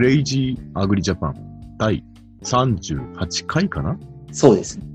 [0.00, 1.34] レイジーアグリジャパン
[1.76, 2.02] 第
[2.42, 3.98] 38回かな？
[4.32, 4.86] そうですね。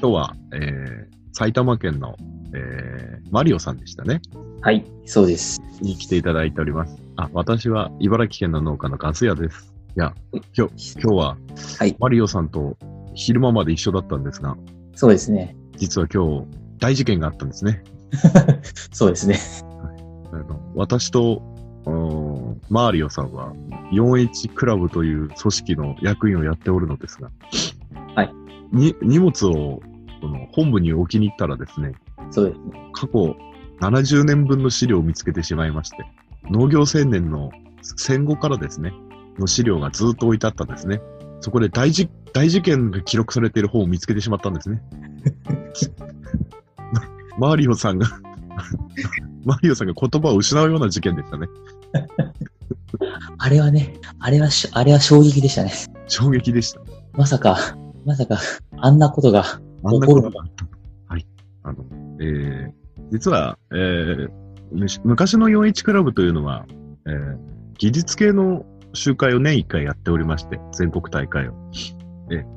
[0.00, 2.14] 今日は、えー、埼玉県の、
[2.54, 4.22] えー、マリオさんでしたね。
[4.60, 5.60] はい、そうです。
[5.82, 6.96] に来ていただいております。
[7.16, 9.74] あ、私は茨城県の農家のガス屋です。
[9.96, 10.14] いや、
[10.56, 11.36] 今日、今日は、
[11.80, 12.76] はいマリオさんと
[13.14, 14.56] 昼間まで一緒だったんですが、
[14.94, 15.56] そうですね。
[15.76, 16.46] 実は今日、
[16.78, 17.82] 大事件があったんですね。
[18.92, 19.40] そうですね。
[20.32, 21.42] あの私と、
[21.84, 22.25] うん
[22.68, 23.52] マーリオさんは
[23.92, 27.30] 4H クラブという組織の役員をやっておるのですが、
[28.14, 28.32] はい。
[28.72, 29.80] に、荷物を
[30.20, 31.92] その本部に置きに行ったらですね、
[32.30, 32.90] そうですね。
[32.92, 33.36] 過去
[33.80, 35.98] 70年分の資料を見つけてしまいまして、
[36.50, 37.50] 農業青年の
[37.82, 38.92] 戦後からですね、
[39.38, 41.00] の資料がずっと置いてあったんですね。
[41.40, 44.82] そこで大事大事件が記録されている本を見つけてしまったんですね。
[47.38, 48.06] マーリオさんが
[49.44, 51.48] マリオさんが言葉を失うような事件でしたね。
[53.38, 55.72] あれはね、あれはし、あれは衝撃でしたね。
[56.06, 56.80] 衝撃でした。
[57.14, 57.56] まさか、
[58.04, 58.38] まさか、
[58.78, 59.44] あんなことが、
[59.84, 60.66] あんなことがあった。
[61.08, 61.26] はい。
[61.62, 61.84] あの、
[62.20, 62.70] えー、
[63.10, 64.30] 実は、えー、
[65.04, 66.66] 昔の41クラブというのは、
[67.06, 67.38] えー、
[67.78, 71.54] 技術系の集会を年1回やっておりまして、全国大会を。
[72.30, 72.56] えー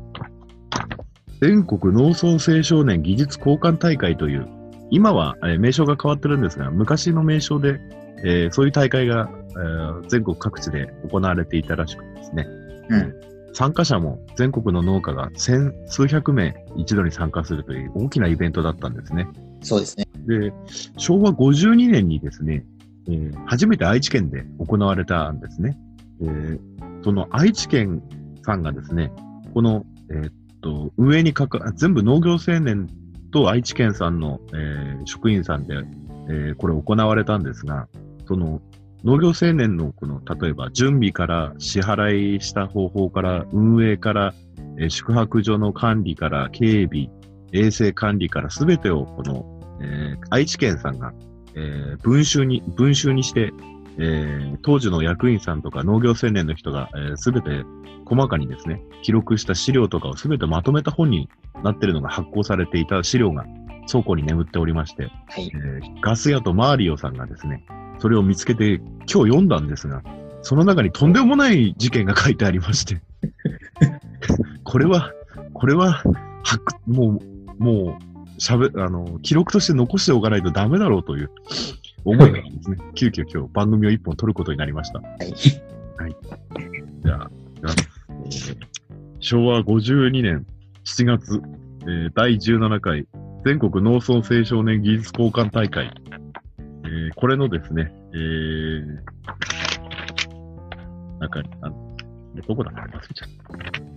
[1.41, 4.45] 全国農村青少年技術交換大会という、
[4.91, 7.79] 今は、えー名称が変わってるんですが、昔の名称で、
[8.25, 12.47] えーそういう大会が、えー全国各地で行われていたらしくてですね。
[12.89, 13.13] うん。
[13.53, 19.27] 参加者も全国の農家が千数百名一度に参加するという大きなイベントだったんですね。
[19.61, 20.07] そうですね。
[20.27, 20.53] で、
[20.97, 22.65] 昭和52年にですね、
[23.07, 25.77] えー初めて愛知県で行われたんですね。
[26.21, 26.59] えー
[27.03, 28.03] その愛知県
[28.45, 29.11] さんがですね、
[29.53, 32.89] この、えーっと、運営にかか、全部農業青年
[33.31, 35.75] と愛知県さんの、えー職員さんで、
[36.29, 37.87] えーこれ行われたんですが、
[38.27, 38.61] その
[39.03, 44.33] 農業青年のこの、例えば準備から支払いした方法から運営から、
[44.77, 47.09] えー宿泊所の管理から警備、
[47.51, 51.13] 衛生管理からすべてをこの、えー愛知県さんが、
[51.55, 53.53] えー文集に、文集にして、
[53.97, 57.63] えー当時の役員さんとか農業青年の人がすべ、て
[58.05, 61.29] 細かにですね、記録した資料とかをすべてまとめた本に
[61.63, 63.45] なっているのが発行されていた資料が
[63.87, 65.57] 倉庫に眠っておりまして、はいえ。
[65.57, 67.65] ーガス屋とマーリオさんがですね、
[67.99, 70.03] それを見つけて今日読んだんですが、
[70.41, 73.01] その中にとんでもない事件が書いてありまして、
[74.63, 75.11] これは、
[75.53, 75.93] これは、
[76.43, 77.19] はく、も
[77.59, 77.99] う、も
[78.37, 81.31] う、しゃべ、あの、記録として残しておかないとダメだろうという
[82.05, 84.99] 思いからですね、急遽今日番組を一本撮ることになりました。
[84.99, 85.33] はい。
[87.03, 87.73] じゃあ、じゃあ
[88.25, 88.57] えー
[89.21, 90.45] 昭和52年
[90.85, 91.41] 7月、
[91.83, 93.05] えー第17回
[93.45, 98.97] 全国農村青少年技術交換大会、えーこれのですね、えー、
[101.19, 101.97] 中に、あの、
[102.47, 103.29] どこだか忘れちゃっ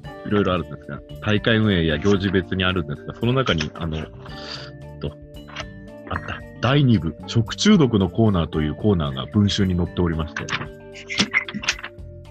[0.03, 0.29] た。
[0.29, 3.99] いろいろあるんですが、大会運営や行事別にあるんですが、その中に、あの、
[5.01, 5.13] と、
[6.11, 10.47] あった、第2部、食中毒のコーナーというコーナーが文集に載っておりまして、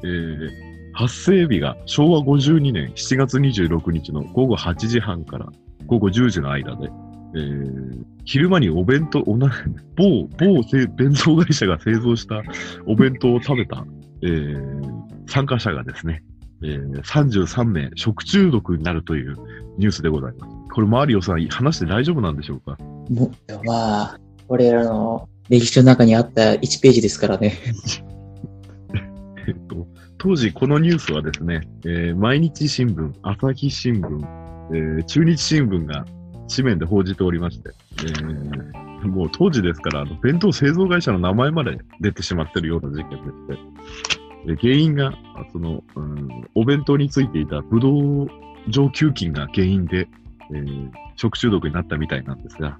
[0.03, 5.47] えー発生日が昭和52年7月26日の午後8時半から
[5.85, 6.89] 午後10時の間で、
[7.35, 9.51] えー昼間にお弁当、おな
[9.97, 12.43] 某、某製弁当会社が製造した
[12.85, 13.83] お弁当を食べた、
[14.21, 16.23] えー参加者がですね、
[16.63, 19.35] えー33名食中毒になるという
[19.79, 20.55] ニュースでございます。
[20.73, 22.77] これ、マリオさん、話して大丈夫なんでしょうか？
[23.09, 23.31] も
[23.65, 27.57] まあ、これらの歴史の中にあった1ページですからね。
[29.47, 29.87] えっと、
[30.19, 34.25] 当時このニュースはですね、えー毎日新聞、朝日新聞、
[34.73, 36.05] えー中日新聞が
[36.55, 37.71] 紙面で報じておりまして、
[38.03, 43.57] えーもう当時ですから、あの弁当製造会社の名前まで出てしまってるような事件でし
[44.45, 45.13] て、で原因が、
[45.51, 48.27] その、うん、お弁当についていたブドウ
[48.67, 50.07] 上級菌が原因で、
[50.53, 52.79] えー食中毒になったみたいなんですが、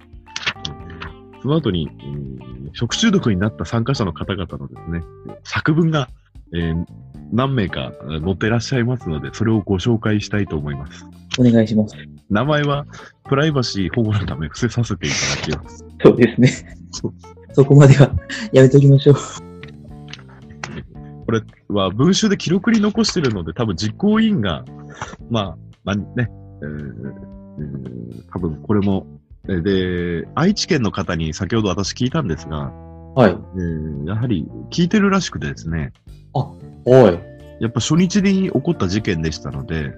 [0.67, 5.01] えその後に、えー食中毒になった参加者の方々のですね、
[5.43, 6.09] 作文が、
[6.53, 6.85] えー
[7.33, 7.93] 何名か
[8.23, 11.05] 載ってらっしゃいますので、それをご紹介したいと思います。
[11.39, 11.95] お願いします。
[12.31, 12.85] 名前は
[13.25, 15.85] プライバシー保護のため伏せさせていただきます。
[16.03, 16.77] そうですね。
[16.91, 17.13] そう
[17.53, 18.09] そこまでは
[18.53, 19.15] やめときましょう。
[21.25, 24.63] これは文集で記録に残しているので、多分実行委員が、
[25.29, 26.29] まあ、まあね、えー
[26.67, 29.05] えー多分これも、
[29.49, 32.71] えーで、愛知県の方に先ほど私聞いたんですが、
[33.15, 33.31] はい。
[33.31, 35.91] えーやはり聞いてるらしくてですね、
[36.85, 37.30] おい。
[37.61, 39.93] やっぱ初日に起こった事件でしたので、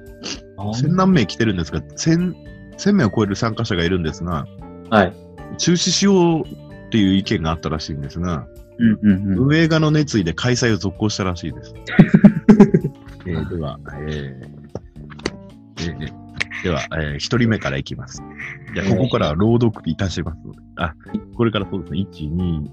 [0.76, 2.36] 千何名来てるんですが、千、
[2.78, 4.46] 千名を超える参加者がいるんですが、
[4.90, 5.14] はい。
[5.58, 8.46] 中止しようっていう意見があったらしいんですが、
[8.80, 9.40] うんうんうん。
[9.48, 11.74] 運営側の熱意で開催を続行したらしいです。
[13.26, 13.80] えーでは、
[14.10, 14.48] えー
[15.80, 16.14] えー
[16.64, 18.22] では、えー一人目からいきます。
[18.76, 20.60] じゃあ、ここからは朗読いたしますので。
[20.76, 20.94] あ、
[21.38, 22.08] これからそうですね。
[22.12, 22.70] 1、2、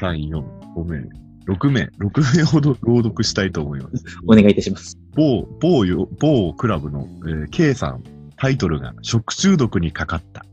[0.00, 0.44] 3、4、
[0.74, 1.08] 5名、
[1.46, 4.04] 6名、6名ほど朗読したいと思います。
[4.26, 4.98] お願いいたします。
[5.14, 8.02] 某、某よ、某クラブの、えー K さん、
[8.36, 10.44] タイトルが食中毒にかかった。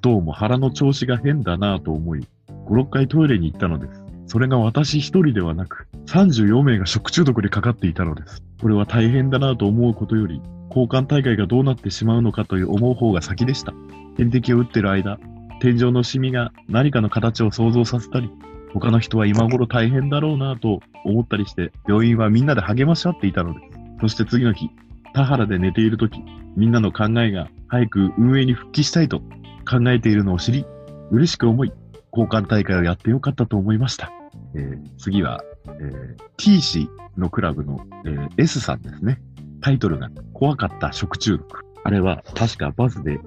[0.00, 4.02] どうも腹の調子が変だなぁと思い、5、6回トイレに行ったのです。
[4.26, 8.42] それが私一人ではなく、34名が食中毒にかかっていたのです。
[8.60, 10.40] これは大変だなぁと思うことより、
[10.70, 13.74] 交換大会がどうなってしまうのかという思う方が先でした。
[14.16, 15.18] 点滴を打ってる間、
[15.60, 18.30] 天井のシミが何かの形を想像させたり、
[18.74, 23.66] 他の人は今頃大変だろうなと思ったりして、病院はみんなで励まし合っていたのです。
[24.00, 24.70] そして次の日、
[25.14, 26.20] 田原で寝ているとき、
[26.56, 29.20] みんなの考えが早く運営に復帰したいと
[29.68, 30.66] 考えているのを知り、
[31.10, 31.72] 嬉しく思い、
[32.12, 34.10] 交換大会をやってよかったと思いました。
[34.54, 39.20] えー次は、えー T 氏のクラブの、えー S さんですね。
[39.60, 41.60] タイトルが怖かった食中毒。
[41.84, 43.18] あれは確かバスで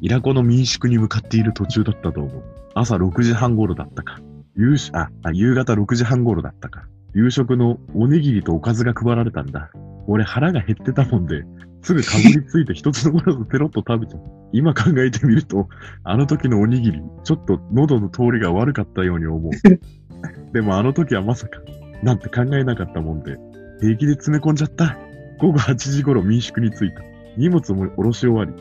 [0.00, 2.42] イラコの民宿に向かっている途中だったと思う。
[2.74, 4.18] 朝6時半頃だったか。
[4.56, 6.84] 夕しああ夕方6時半頃だったか。
[7.14, 9.70] 夕食のおにぎりとおかずが配られたんだ。
[10.06, 11.44] 俺腹が減ってたもんで、
[11.82, 14.16] すぐかぶりついて一つ残らずペロッと食べた。
[14.52, 15.68] 今考えてみると、
[16.04, 19.52] あの時のおにぎり、ちょっと喉の通りが悪かったように思う。
[20.52, 21.60] でもあの時はまさか、
[22.02, 23.36] なんて考えなかったもんで、
[23.80, 24.96] 平気で詰め込んじゃった。
[25.40, 27.02] 午後8時頃民宿に着いた。
[27.36, 28.52] 荷物も下ろし終わり、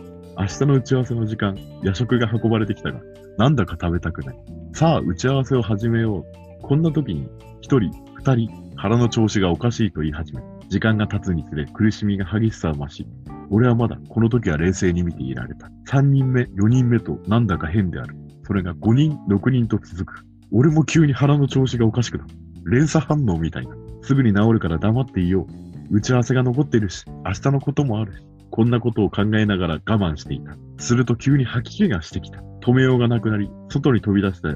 [0.42, 3.00] 明日の打ち合わせの時間、夜食が運ばれてきたが、
[3.38, 4.36] なんだか食べたくない。
[4.74, 6.62] さあ、打ち合わせを始めよう。
[6.64, 7.30] こんな時に、
[7.62, 13.06] 一人、二人、腹の調子がおかしいと言い始め、時間が経つにつれ苦しみが激しさを増し、
[13.52, 15.70] 俺はまだこの時は冷静に見ていられた。
[15.86, 18.16] 三人目、四人目となんだか変である。
[18.48, 20.26] それが五人、六人と続く。
[20.52, 22.30] 俺も急に腹の調子がおかしくなる。
[22.66, 23.76] 連鎖反応みたいな。
[24.02, 25.46] すぐに治るから黙っていよ
[25.92, 25.98] う。
[25.98, 28.31] 打ち合わせが残ってるし、明日のこともあるし。
[28.52, 30.56] こんなことを考えながら我慢していた。
[30.78, 32.42] すると急に吐き気がしてきた。
[32.62, 34.50] 止めようがなくなり、外に飛び出して、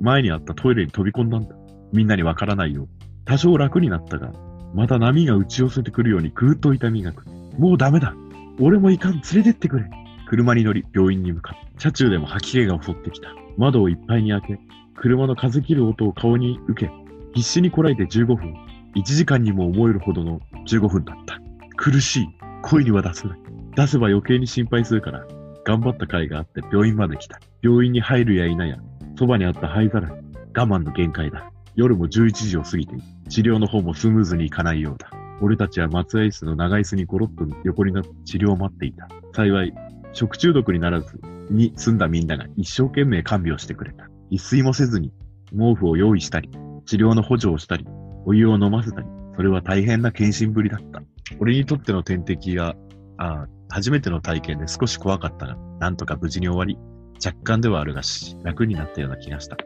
[0.00, 1.54] 前にあったトイレに飛び込んだんだ。
[1.92, 2.88] みんなにわからないよう。
[3.24, 4.32] 多少楽になったが、
[4.74, 7.30] また波が打ち寄せてくるようにぐーっと痛みがくる。
[7.58, 8.14] もうダメだ。
[8.60, 9.12] 俺もいかん。
[9.12, 9.88] 連れてってくれ。
[10.28, 11.80] 車に乗り、病院に向かった。
[11.80, 13.28] 車中でも吐き気が襲ってきた。
[13.56, 14.58] 窓をいっぱいに開け、
[14.96, 16.92] 車の風切る音を顔に受け、
[17.34, 18.54] 必死にこらえて15分。
[18.96, 21.40] 1時間にも思えるほどの15分だった。
[21.76, 22.39] 苦しい。
[22.62, 23.38] 声には出せない。
[23.76, 25.26] 出せば余計に心配するから、
[25.64, 27.40] 頑張った甲斐があって病院まで来た。
[27.62, 28.76] 病院に入るや否や、
[29.18, 30.18] そばにあった灰皿我
[30.52, 31.50] 慢の限界だ。
[31.76, 32.94] 夜も11時を過ぎて。
[33.28, 35.10] 治療の方もスムーズにいかないようだ。
[35.40, 39.08] 俺たちは松合椅子の長椅子にゴロッと横になって治療を待っていた。
[39.32, 39.72] 幸い、
[40.12, 41.20] 食中毒にならず
[41.50, 44.08] に済んだみんなが一生懸命看病してくれた。
[44.30, 45.12] 一睡もせずに
[45.50, 46.50] 毛布を用意したり、
[46.86, 47.86] 治療の補助をしたり、
[48.26, 51.02] お湯を飲ませたり、それは大変な献身ぶりだった。
[51.38, 52.74] 俺にとっての点滴が、
[53.18, 56.78] あ初めての体験で少し怖かったが、なんとか無事に終わり、
[57.24, 59.56] 若干ではあるがし、楽になったような気がした。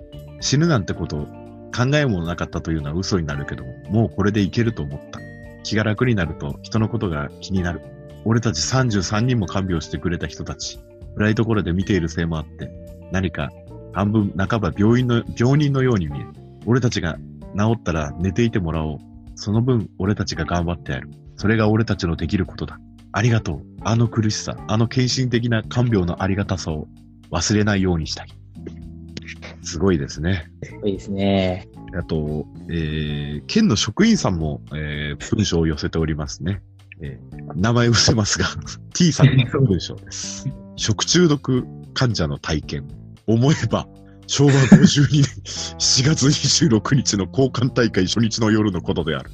[0.40, 1.26] 死ぬなんてことを
[1.74, 5.20] 考えもなかったというのは嘘になるけども、もうこれでいけると思った。
[5.62, 7.80] 気が楽になると人のことが気になる。
[8.24, 10.78] 俺たち33人も看病してくれた人たち、
[11.16, 12.70] 暗いところで見ているせいもあって、
[13.12, 13.50] 何か
[13.92, 16.28] 半分半ば病院の、病人のように見える。
[16.66, 17.16] 俺たちが
[17.56, 18.98] 治ったら寝ていてもらおう。
[19.36, 21.10] その分俺たちが頑張ってやる。
[21.36, 22.78] それが俺たちのできることだ。
[23.12, 23.62] ありがとう。
[23.82, 26.88] あの苦しさ、あの献身的な看病のありがたさを
[27.30, 28.28] 忘れないようにしたい。
[29.62, 30.50] すごいですね。
[30.62, 31.68] すごいですね。
[31.98, 36.60] あと、えー、県の職員さんも、えー、文章を寄せておりますね。
[37.00, 38.46] えー、名前伏せますが、
[38.94, 40.48] T さんの文章です。
[40.76, 41.64] 食中毒
[41.94, 42.88] 患者の体験。
[43.26, 43.86] 思えば、
[44.26, 49.30] 昭和52年7月26日の交換大会初日の夜のことである。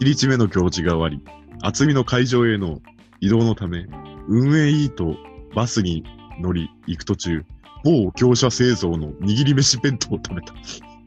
[0.00, 1.22] 1日目の行事が終わり、
[1.62, 2.80] 厚みの会場への
[3.20, 3.86] 移動のため、
[4.28, 5.16] 運営いいと
[5.54, 6.04] バスに
[6.40, 7.44] 乗り行く途中、
[7.84, 10.54] 某業者製造の握り飯弁当を食べた。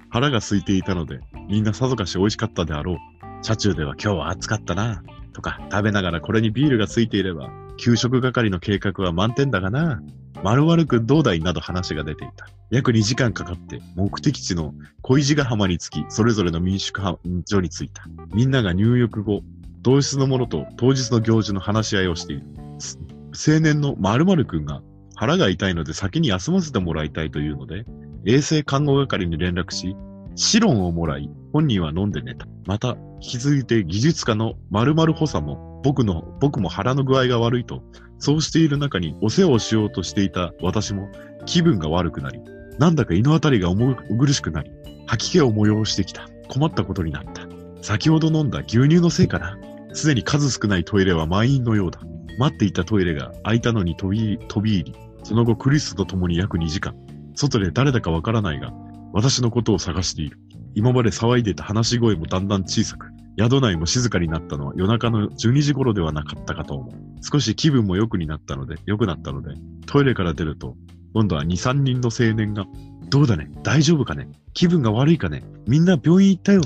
[0.10, 1.20] 腹が空いていたので、
[1.50, 2.98] みんなさぞかし美味しかったであろう。
[3.42, 5.04] 車中では今日は暑かったな、
[5.34, 10.02] とか、食べながらこれにビールがついていれば、給食係の計画は満点だがな。
[10.44, 12.48] 丸々くんどうだいなど話が出ていた。
[12.70, 17.02] 約2時間かかって、目的地の小石ヶ浜に着き、それぞれの民宿
[17.46, 18.04] 所に着いた。
[18.34, 19.42] みんなが入浴後、
[19.82, 22.44] 同室の者と当日の行事の話し合いをしている。
[23.34, 24.82] 青年の〇〇くんが
[25.16, 27.86] 腹が痛いので先に休ませてもらいたいというので、
[28.26, 29.96] 衛生看護係に連絡し、
[30.36, 32.46] シロンをもらい、本人は飲んで寝た。
[32.66, 37.82] また、引き続いて技術家の〇〇補佐も、僕の、僕も腹の具合が悪いと、
[38.20, 41.10] そうしている中にお世話をしようとしていた私も
[41.46, 42.42] 気分が悪くなり、
[42.78, 44.72] なんだか胃のあたりが重苦しくなり、
[45.06, 46.28] 吐き気を催してきた。
[46.50, 47.48] 困ったことになった。
[47.82, 49.58] 先ほど飲んだ牛乳のせいかな。
[49.94, 52.00] すでに数少ないトイレは満員のようだ。
[52.38, 56.96] 待っていたトイレが開いたのに飛び飛び入り、その後クリスと共に約2時間。
[57.36, 58.72] 外で誰だかわからないが、
[59.14, 60.38] 私のことを探している。
[60.76, 66.94] 今まで騒いでた話し声もだんだん小さく、宿内も静かになったのは夜中の12時頃ではなかったかと思う。
[67.22, 69.54] 少し気分も良くになったので、良くなったので、
[69.86, 70.76] トイレから出ると、
[71.14, 72.66] 今度は2、3人の青年が、
[73.10, 73.50] どうだね？
[73.64, 74.28] 大丈夫かね？
[74.54, 75.44] 気分が悪いかね？
[75.68, 76.62] みんな病院行ったよ。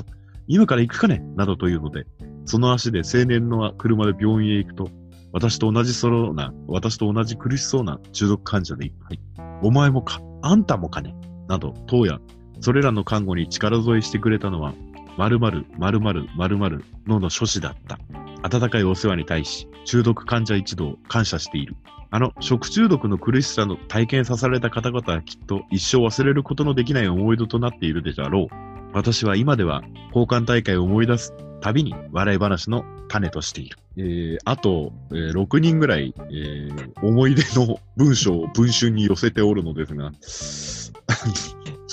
[0.48, 1.22] 今から行くかね？
[1.36, 2.06] などというので、
[2.46, 4.88] その足で青年の車で病院へ行くと、
[5.32, 9.20] 私と同じそうな、私と同じ苦しそうな中毒患者でいっぱい。
[9.62, 11.14] お前もか、あんたもかね？
[11.48, 12.20] など、当夜、
[12.60, 14.74] それらの看護に力添えしてくれたのは、
[15.16, 17.98] 〇〇、〇〇、〇〇のの諸子だった。
[18.42, 21.76] 温かいお世話に対し、中毒患者一同感謝している。
[22.10, 28.54] あの、食中毒の苦しさの体験さされた方々はきっと一生忘れることのできない思い出となっているであろう。
[28.92, 33.78] 私は今では交換大会を思い出すたびに笑い話の種としている。
[33.96, 40.92] えー、あと、えー6人ぐらい、えー思い出の文章を文春に寄せておるのですが、 す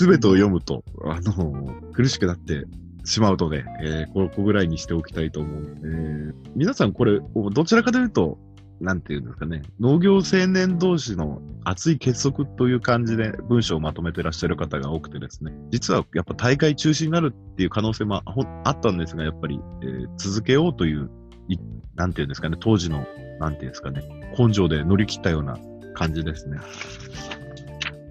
[0.08, 2.66] べてを読むと、あの、苦しくなって
[3.06, 5.78] しまうので、えーここぐらいにしておきたいと思う。
[5.84, 7.20] えー皆さんこれ、
[7.54, 8.38] どちらかというと、
[8.82, 21.10] なんていうんですかね、農業青年同士の熱い結束という感じで文章をまとめてらっしゃる方が多くてですね、実はやっぱ大会中止になるっていう可能性もほあったんですが、やっぱり、えー続けようという、
[21.50, 21.58] い
[21.96, 23.06] なんていうんですかね、当時の、
[23.40, 24.04] なんていうんですかね、
[24.38, 25.58] 根性で乗り切ったような
[25.94, 26.58] 感じですね。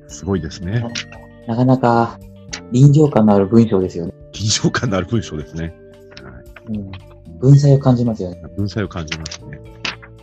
[0.08, 0.84] すごいですね。
[1.46, 2.18] なかなか
[2.72, 4.12] 臨場感のある文章ですよね。
[4.48, 5.74] 臨場感のある文章ですね。
[6.68, 6.90] うん、
[7.38, 8.42] 文才を感じますよね。
[8.56, 9.60] 文才を感じますね。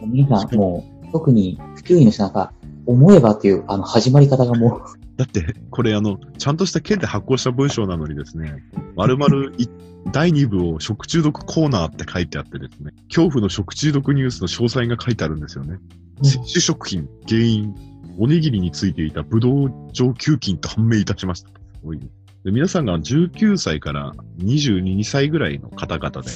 [0.01, 2.51] 皆さん、もう、特に普及員の人なんか、
[2.87, 4.81] 思えばっていう、あの、始まり方がもう、
[5.15, 8.63] だって、これあの、ちゃんとした県で発行した文章なのにですね、
[8.95, 9.69] 丸々い
[10.11, 15.77] 第2部を食中毒コーナーって書いてあってですね、恐怖の食中毒ニュースの詳細が書いてあるんですよね。
[16.21, 17.75] 摂取食品、原因、
[18.17, 21.49] おにぎりについていたブドウ状球菌と判明いたしました。
[21.49, 22.07] すごいね
[22.45, 26.29] で皆さんが19歳から22歳ぐらいの方々で、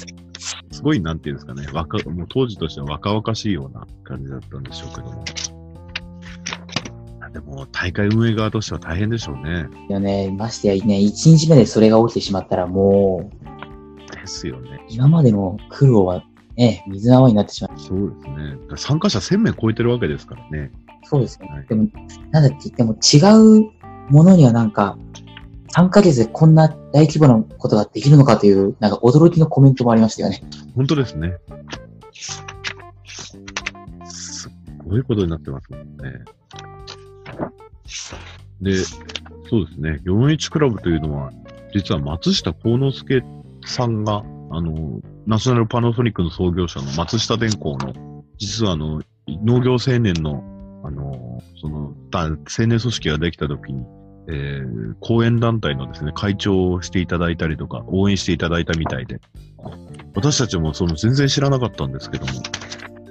[0.72, 5.24] すごいなんていうんですかね、若、もう当時としては若々しいような感じだったんでしょうけども。
[7.32, 9.68] でも、大会運営側としては大変でしょうね。
[9.88, 13.30] よね、ましてやね、1日目でそれが起きてしまったらも
[14.10, 14.84] う、ですよね。
[14.88, 16.24] 今までの苦労は
[16.56, 17.78] ね、水泡になってしまう。
[17.78, 18.76] そうですね。
[18.76, 20.72] 参加者1000名超えてるわけですからね。
[21.04, 21.66] そうですよはいね。
[21.68, 21.86] でも、
[22.32, 23.70] なんだって言っても違う
[24.10, 24.98] ものにはなんか、
[25.74, 30.42] 3ヶ月でこんな大規模なことができるのかという、なんか驚きのコメントもありましたよね。
[30.74, 31.36] 本当ですね。
[34.04, 34.50] す
[34.84, 36.24] ごいことになってますもんね。
[38.60, 38.76] で、
[39.48, 40.00] そうですね。
[40.04, 41.32] 41クラブというのは、
[41.72, 43.22] 実は松下幸之助
[43.64, 50.42] さんが、あの、ナショナルパナソニックの創業者の松下電工の、実はあの、農業青年の、
[50.84, 52.36] あの、その、青
[52.66, 53.84] 年組織ができた時に、
[54.30, 59.20] えー、講演団体のですね、会長をしていただいたりとか、応援していただいたみたいで、
[60.14, 62.32] 私たちもその全然知らなかったんですけども、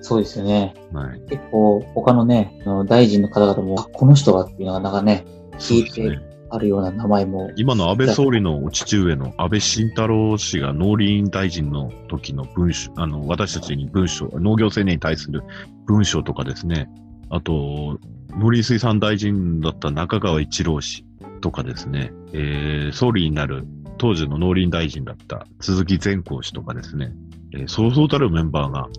[0.02, 0.74] そうですよね。
[0.94, 1.22] はい。
[1.30, 5.26] 結構、他のね、あの大臣の方々も、あこの人がっていうのがなんかね、
[5.60, 6.20] 聞いて。
[6.52, 15.44] あるような名前も、今の安倍総理のお父上の安倍晋太郎氏が農林大臣の時の文書、あの、私たちに文書、農業青年に対する
[15.86, 16.90] 文書とかですね、
[17.30, 18.00] あと、
[18.32, 21.06] 農林水産大臣だった中川一郎氏
[21.40, 23.66] とかですね、えー、総理になる
[23.98, 27.14] 当時の農林大臣だった鈴木善光氏とかですね、
[27.54, 28.90] えー、そうそうたるメンバーが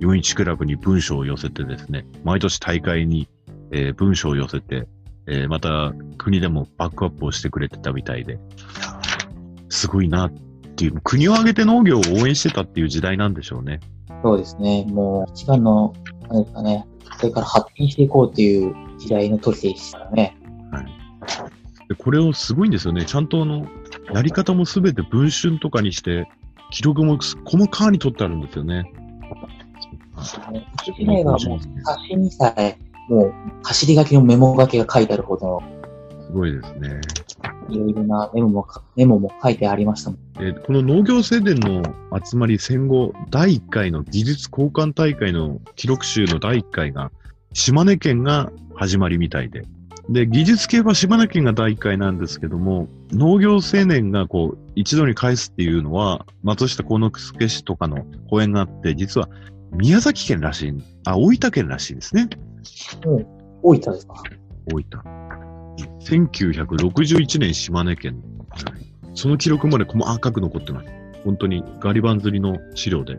[0.00, 3.28] 41クラブに文書を寄せてですね、毎年大会に、
[3.70, 4.86] えー文書を寄せて、
[5.26, 8.38] えーまた国でもバックアップをしてくれてたみたいで、
[9.68, 10.32] すごいなっ
[10.76, 13.80] ていう、国を挙げて農業を応援してたっていう時代なんでしょうね。
[14.22, 15.94] そうですね、もう一番の、
[16.28, 16.86] なんですかね、
[17.20, 20.36] これから発展していこうっていう時代の時でしたからね。
[21.88, 23.04] でこれをすごいんですよね。
[23.04, 23.66] ちゃんとあの、
[24.12, 26.28] やり方もすべて文春とかにして、
[26.70, 28.92] 記録も細かに取ってあるんですよね。
[30.84, 32.76] 時代はもう、冊子にさえ、
[33.08, 35.62] もう、走り書きのメモ書きが書いてあるほどの、
[36.26, 37.00] すごいですね。
[37.68, 40.18] いろいろなメモもか、メモも書いてありましたもん。
[40.38, 41.82] えーこの農業青年の
[42.24, 47.10] 集まり戦後第1回の技術交換大会の記録集の第1回が
[47.52, 49.62] 島根県が始まりみたいで。
[50.08, 59.28] で、技術系は島根県が第1回なんですけども、農業青年がこう一度に返すっていうのは松下幸之助氏とかの講演があって、実は
[59.72, 62.28] 宮崎県らしい、あ、大分県らしいですね。
[63.62, 64.22] 大分ですか？
[64.72, 64.84] 大分。
[66.00, 68.22] 1961年島根県。
[68.50, 68.86] はい
[69.18, 70.88] その記録まで細かく残ってます。
[71.24, 73.18] 本当にガリバン釣りの資料で。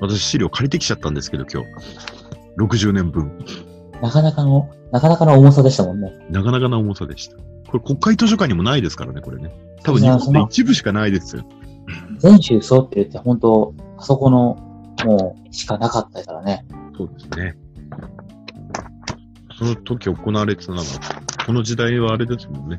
[0.00, 1.68] 私資料借りてきちゃったんですけど、今日。
[2.58, 3.30] 60年分。
[4.02, 6.12] なかなかの、なかなかの重さでしたもんね。
[6.30, 7.36] なかなかな重さでした。
[7.36, 9.52] これ国会図書館にもないですからね、これね。
[9.82, 11.44] 多分日本で一部しかないですよ。
[12.18, 14.56] 全州揃ってるって本当、あそこの、
[15.04, 16.64] もう、しかなかったからね。
[16.96, 17.56] そうですね。
[19.58, 20.84] その時行われてたのが、
[21.46, 22.78] この時代はあれですもんね。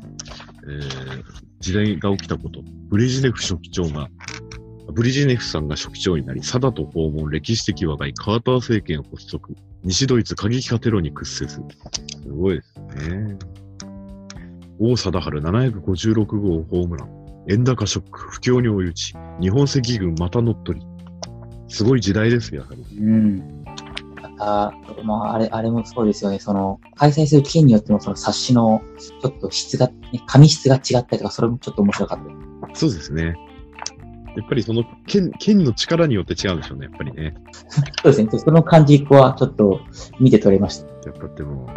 [0.68, 1.24] えー、
[1.60, 2.62] 時代が起きたこと。
[2.90, 4.10] ブレジネフ書記長が、
[4.94, 11.54] ブリジネフさんが書記長になり、サダと訪問、歴史的話題、カーター政権発足、西ドイツ過激化テロに屈折。
[11.54, 11.62] す
[12.30, 13.38] ごいですね。
[14.80, 17.18] 王貞治756号ホームラン。
[17.50, 20.86] 円高ショック、不況に追い打ち、日本赤軍また乗っ取り。
[21.70, 22.98] すごい時代ですよ、やはり。
[22.98, 23.64] うん。
[24.22, 26.40] また、まあ、あれ、あれもそうですよね。
[26.40, 32.82] その、開催する県によってもその冊子の、ちょっと質が、ね、紙質が違ったりとか、それもちょっと面白かったです。
[32.82, 33.36] そうですね。
[34.38, 37.34] やっぱりその剣、剣の力によって違うんでしょうね、やっぱりね。
[38.04, 38.40] そうですね。
[38.40, 39.82] その感じはちょっと
[40.20, 41.68] 見て取れましやっぱでも、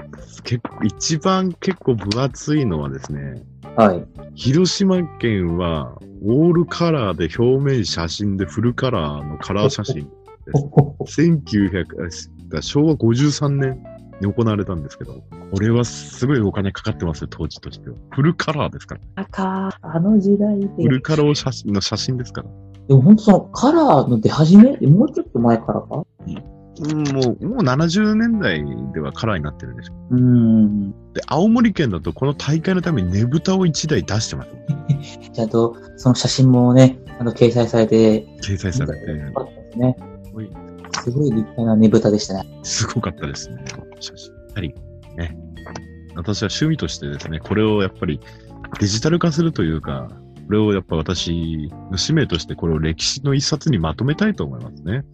[0.45, 3.83] 結構、一番結構分厚いのはですね、た。
[3.83, 4.05] はい。
[4.35, 10.11] 広島県は、オールカラーで表面写真でフルカラーのカラー写真。
[10.53, 13.83] 1900、あ昭和53年
[14.21, 15.23] に行われたんですけど、
[15.53, 17.97] これはすごいお金かかってますよ、当時としては。
[18.11, 19.01] フルカラーですから。
[19.17, 20.69] 赤、あの時代で。
[20.83, 22.49] フルカラー写真の写真ですから。
[22.89, 24.77] でも本当そのカラーの出始め？
[24.89, 26.05] もうちょっと前からか？
[26.83, 30.91] うん、もう、もう70年代ではカラーになってるんでしょうーん。
[31.13, 34.51] で、青森県だとこの大会のためにねぶたを1台出してます。
[35.33, 39.15] ちゃんと、その写真もね、あの、掲載されて、掲載されて。
[39.77, 39.97] ね。
[40.25, 40.51] すごい
[41.03, 42.61] すごい立派なねぶたでしたね。
[42.63, 43.65] すごかったですね。
[44.01, 44.33] 写真。
[44.33, 44.75] やはり、
[45.17, 45.37] ね。
[46.17, 48.21] 私は趣味としてですね、これをやっぱり
[48.79, 50.09] デジタル化するというか、
[50.47, 55.05] これをやっぱ私の使命としてこれを歴史の一冊にまとめたいと思いますね。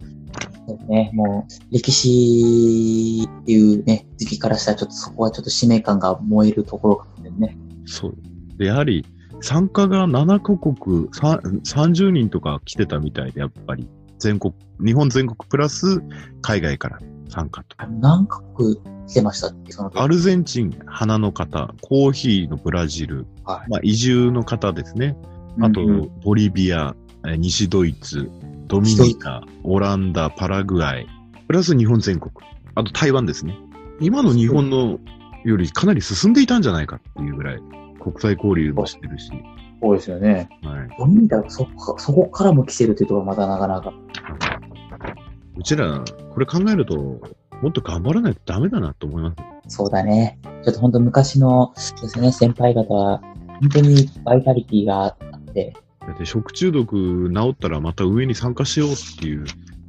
[0.67, 1.11] そうね。
[1.13, 7.57] もう、歴史っていうね、時期からしたらちょっとそこはちょっと使命感が燃えるところかもね。
[7.85, 8.15] そう。
[8.57, 9.05] で、やはり
[9.41, 13.87] 参加が7カ国、さ30人とか来てたみたいで、やっぱり
[14.19, 16.01] 全国、日本全国プラス
[16.41, 16.99] 海外から
[17.29, 17.75] 参加と。
[17.87, 18.75] 何カ国
[19.07, 25.15] 来てましたって、その時アルゼンチン、花の方、コーヒーのブラジル、はいまあ、移住の方ですね。
[25.61, 28.29] あと、うんうんボリビア、えー西ドイツ、
[28.67, 31.07] ドミニカ、オランダ、パラグアイ、
[31.47, 32.31] プラス日本全国。
[32.75, 33.57] あと台湾ですね。
[33.99, 34.99] 今の日本の
[35.43, 37.61] よりかなり進んでいたんじゃないかっていうぐらい、
[37.99, 39.31] 国際交流もしてるし、
[39.81, 40.49] そうですよね。
[40.63, 40.89] はい。
[40.97, 43.93] ドミニカ、そこか、そこからも来てるっていうところがまたなかなか。
[45.55, 49.33] うちら、これ考えると、もっと頑張らないとダメだなと思いま
[49.67, 49.75] す。
[49.75, 50.39] そうだね。
[50.63, 53.21] ちょっと本当昔のですね、先輩方は、
[53.61, 55.73] 本当にバイタリティがあって、
[56.07, 59.45] だって食中毒治ったらまた上に参加しようっていう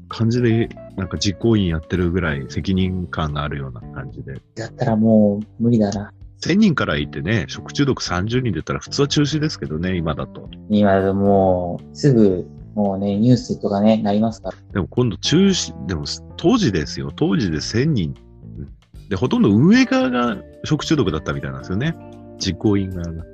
[0.08, 4.40] 感じで、なんか実行委員やってるぐらい責任感があるような感じで。
[4.56, 6.12] だったらもう無理だな。
[6.40, 10.48] 1000人からいてね、食中毒30人出たら普通は中止ですけどね、今だと。
[10.70, 14.56] 今だともう、すぐ、もうね、ニュースとかね、なりますから。
[14.72, 16.04] でも今度中止、でも
[16.36, 18.14] 当時ですよ、当時で1000人。
[18.58, 18.68] うん
[19.08, 21.94] で、ほとんど運営側が食中毒だったみたいなんですよね。
[22.38, 23.24] 実行委員側が。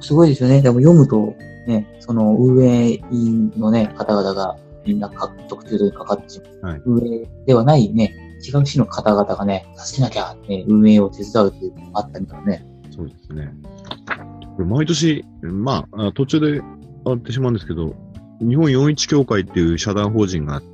[0.00, 0.62] すごいですよね。
[0.62, 1.34] でも読むと、
[1.66, 6.72] ね、その運営委員のね、方々がみんなか特中毒にかかってしまう。
[6.72, 8.14] はい運営ではないね、
[8.46, 12.66] 違う市の方々がね、助けなきゃ、ね、運営を手伝うっていうのがあったみたいね。
[12.90, 13.52] そうですね。
[14.58, 16.60] 毎年、まあ、途中で上
[17.04, 17.94] がってしまうんですけど、
[18.40, 20.68] 日本41協会っていう社団法人があって、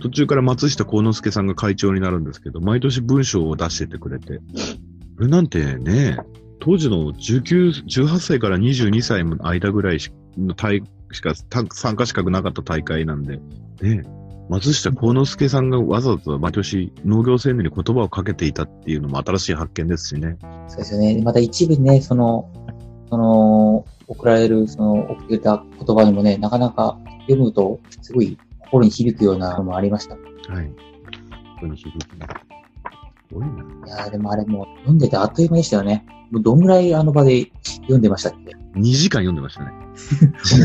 [0.00, 4.38] 途中から松下幸之助さんが会長になるんですけど、毎年文章を出しててくれて、
[5.16, 6.18] これなんてね、
[6.60, 13.40] 当時の19、18歳から22歳の間ぐらいしの大しか参加資格なかった大会なんで、
[13.80, 14.02] ね、
[14.48, 20.38] 松下幸之助さんがわざわざ毎年農業青年に言葉をかけていたっていうのも新しい発見ですしね。
[20.68, 21.20] そうですよね。
[21.22, 22.50] また一部ね、その、
[23.10, 30.14] その、送られる、その、送れた言葉にもね、なかなか読むと、すごい心に響くようなのもありました。
[30.14, 30.66] いはい。
[30.66, 30.74] こ
[31.60, 32.26] こに響くね。
[33.28, 33.98] すごいな。
[33.98, 36.06] やーでもあれもう、読んでてあっという間でしたよね。
[36.30, 39.72] もうどんぐらいあの場で読んでましたっけ？2時間読んでましたね。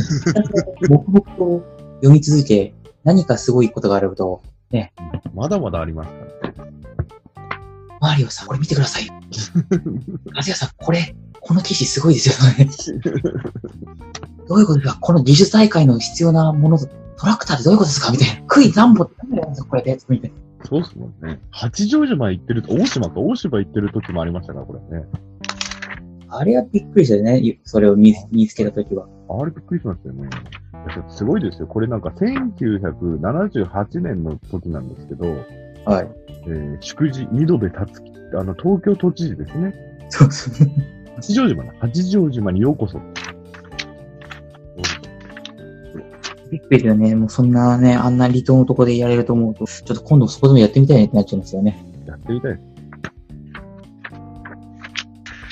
[0.89, 1.63] 黙々と
[2.01, 4.41] 読み続け、何かすごいことがあると、
[5.33, 6.15] まだまだありますか
[6.57, 6.65] ら。
[7.99, 9.09] マリオさん、これ見てください。
[10.35, 12.69] アジアさん、これ、この記事すごいですよね。
[14.47, 14.99] どういうことですか？
[14.99, 16.87] この技術大会の必要なもの、ト
[17.27, 18.11] ラクターってどういうことですか？
[18.11, 18.41] みたいな。
[18.47, 20.37] クイザンボってんですかこれでみたいな。
[20.65, 21.39] そうっすもんね。
[21.51, 25.05] 八丈島行ってると、大島か大島行ってる時もありましたから、これね。
[26.29, 27.59] あれはびっくりしたよね。
[27.63, 29.07] それを見見つけたときは。
[29.29, 30.29] あれびっくりしましたよね。
[31.09, 31.67] すごいですよ。
[31.67, 35.25] これなんか1978年の時なんですけど、
[35.85, 36.09] はい。
[36.47, 39.73] えー祝辞、二度で立つ、あの、東京都知事ですね。
[40.09, 40.67] そうそう。
[41.15, 41.73] 八丈島だ。
[41.79, 42.99] 八丈島にようこそ。
[46.51, 47.15] びっくりだよね。
[47.15, 51.83] もうそんなね、あんな離島のとこでやれると思うと、ちょっと今度そこでもやってみたいねってなっちゃいますよね。
[52.05, 52.63] やってみたいです。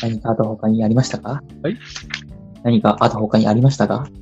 [0.04, 1.42] 何かあと他にありましたか？
[1.64, 1.78] はい
[2.64, 4.08] 何かあと他にありましたか？
[4.10, 4.21] うん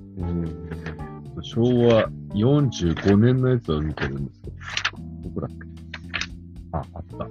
[1.50, 4.56] 昭和45年のやつを見てるんですけど、
[5.24, 5.56] どこだっけ
[6.74, 7.18] あ、あった。
[7.18, 7.30] は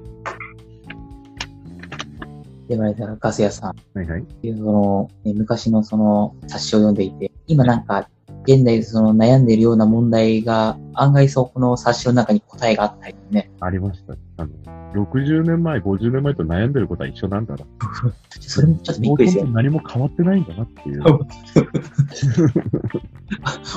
[2.68, 4.02] では、じゃあガス屋さん。
[4.02, 4.20] いはい。
[4.20, 8.10] っていうその、ね昔のその冊子を読んでいて、今なんか、
[8.42, 13.52] 現代その悩んでいるような問題が、案外そうこの冊子の中に答えがあったりね。
[13.60, 14.14] ありました。
[14.36, 17.64] あの、60年前、50年前と悩んでることは一緒なんだな。
[18.40, 19.46] それもちょっとびっくりです。
[19.46, 21.02] 何も変わってないんだなっていう。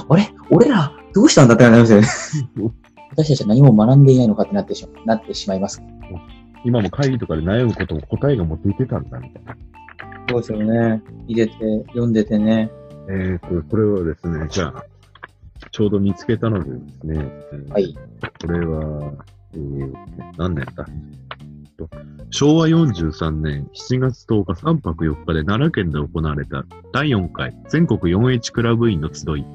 [0.10, 0.30] あれ？
[0.50, 2.08] 俺ら、どうしたんだってなりますよね。
[3.12, 5.84] 私たちは何も学んでいないのかってなってしまなってしまいます。
[6.64, 9.58] 今も会議とかで悩むことも答えがもう出てたんだみたいな。
[10.30, 11.02] そうですよね。
[11.28, 11.54] 見てて、
[11.88, 12.72] 読んでてね。
[13.10, 14.86] えーと、これはですね、じゃあ、
[15.72, 17.16] ちょうど見つけたのでですね、
[17.52, 17.98] えーはい。
[18.42, 19.14] これは、
[19.54, 19.94] えー、
[20.38, 20.86] 何年だ？
[21.78, 21.90] と
[22.30, 29.46] 昭和43年7月10日3泊4日で奈良県で行われた第4回全国 4H クラブ員の集い。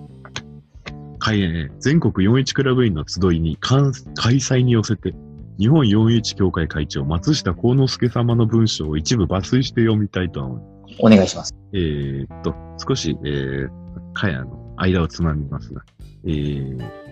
[1.18, 3.80] 開演全国 4H クラブ員の集いに開
[4.14, 5.14] 開催に寄せて、
[5.58, 10.96] 日本 4H 協会会長松下幸之助様の文章を一部抜粋して読みたいと思います。
[11.00, 11.54] お願いします。
[11.72, 12.54] えーっと、
[12.86, 13.68] 少し、えー、
[14.12, 15.82] かやの間をつまみますが、
[16.26, 17.05] えー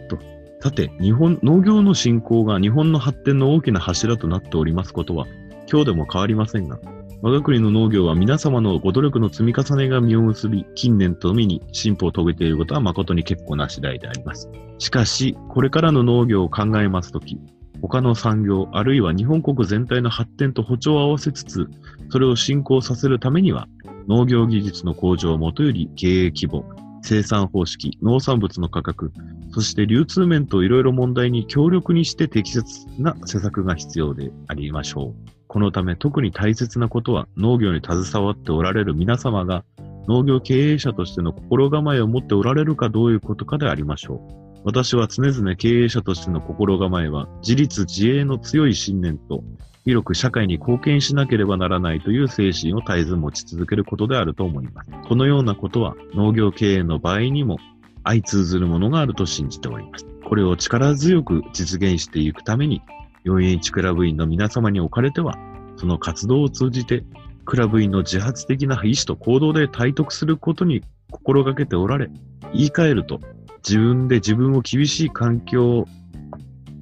[0.65, 5.27] さて、日本、農業の振興が日本の発展の大きな柱となっておりますことは、
[5.71, 6.79] 今日でも変わりませんが、
[7.21, 14.49] 我が国の農業は皆様のご努力の積み重ねが実を結び、近年とみに進歩を遂げていることは誠に結構な次第であります。
[14.79, 17.39] しかし、これからの農業を考えますとき、
[17.83, 21.69] 他の産業、あるいは日本国全体の発展と歩調を合わせつつ、
[22.09, 23.69] それを進行させるためには、
[24.09, 26.65] 農業技術の向上をもとより経営規模、
[27.05, 29.13] 生産方式、農産物の価格、
[29.53, 35.31] そして流通面といろいろ問題に強力にして適切な施策が必要でありましょう。
[35.47, 39.65] このため特に大切なことは農業に携わっておられる皆様が
[40.09, 44.63] 農業経営者としての心構えを持っておられるかどういうことかでありましょう。
[44.65, 49.45] 私は常々経営者としての心構えは自立自衛の強い信念と
[49.85, 54.91] 広く社会に貢献しなければならないという精神を絶えず持ち続けることであると思います。
[55.07, 57.59] このようなことは農業経営の場合にも
[58.03, 60.07] 相通ずるものがあると信じております。
[60.25, 62.83] これを力強く実現していくために
[63.27, 65.37] 4H クラブ員の皆様におかれては、
[65.77, 67.05] その活動を通じて
[67.45, 72.09] クラブ員の自発的な意思と行動で体得することに心がけておられ、
[72.55, 73.21] 言い換えると
[73.57, 75.87] 自分で自分を厳しい環境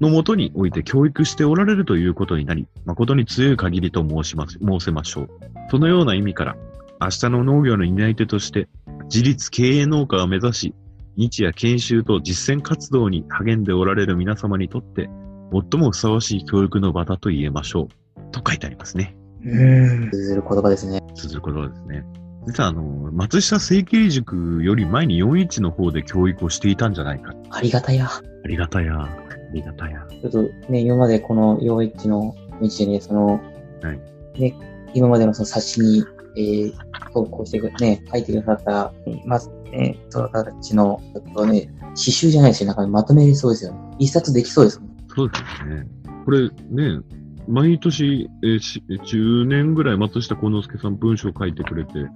[0.03, 5.29] のもとにおいて教育しておられるということになり、誠に強い限りと申します、申せましょう。
[5.71, 6.57] そのような意味から、
[7.01, 8.69] 明日の農業の担い手として、
[9.05, 10.75] 自立経営農家を目指し、
[11.17, 15.09] 日夜研修と実践活動に励んでおられる皆様にとって、
[15.53, 18.33] 最もふさわしい教育の場だと言えましょう。
[18.33, 19.15] と書いてありますね。
[19.45, 20.11] うん。
[20.11, 21.01] 通ずる言葉ですね。
[21.15, 22.05] 続くことですね。
[22.49, 27.35] 実はあの、松下成形塾より前に41の方で教育をしていたんじゃないか。
[27.51, 28.09] ありがたや。
[28.09, 29.09] ありがたや。
[29.53, 30.07] ありがたや。
[30.11, 33.41] ちょっとね、今までこの陽一の道でね、その、
[33.83, 34.55] はいね、
[34.95, 36.05] 今までのその冊子に、
[36.37, 36.73] えー、
[37.13, 38.93] 投稿してくれ、ね、書いてくださった、
[39.27, 42.69] まず、ね、その方たちの、ちょっとね、刺繍じゃないですよ。
[42.69, 43.79] なんかまとめれそうですよね。
[43.99, 44.97] 一冊できそうですもん。
[45.15, 45.87] そうですね。
[46.25, 47.01] これね、
[47.47, 52.09] 毎年、えーし10年ぐらい松下幸之助さん文章を書いてくれて、ね、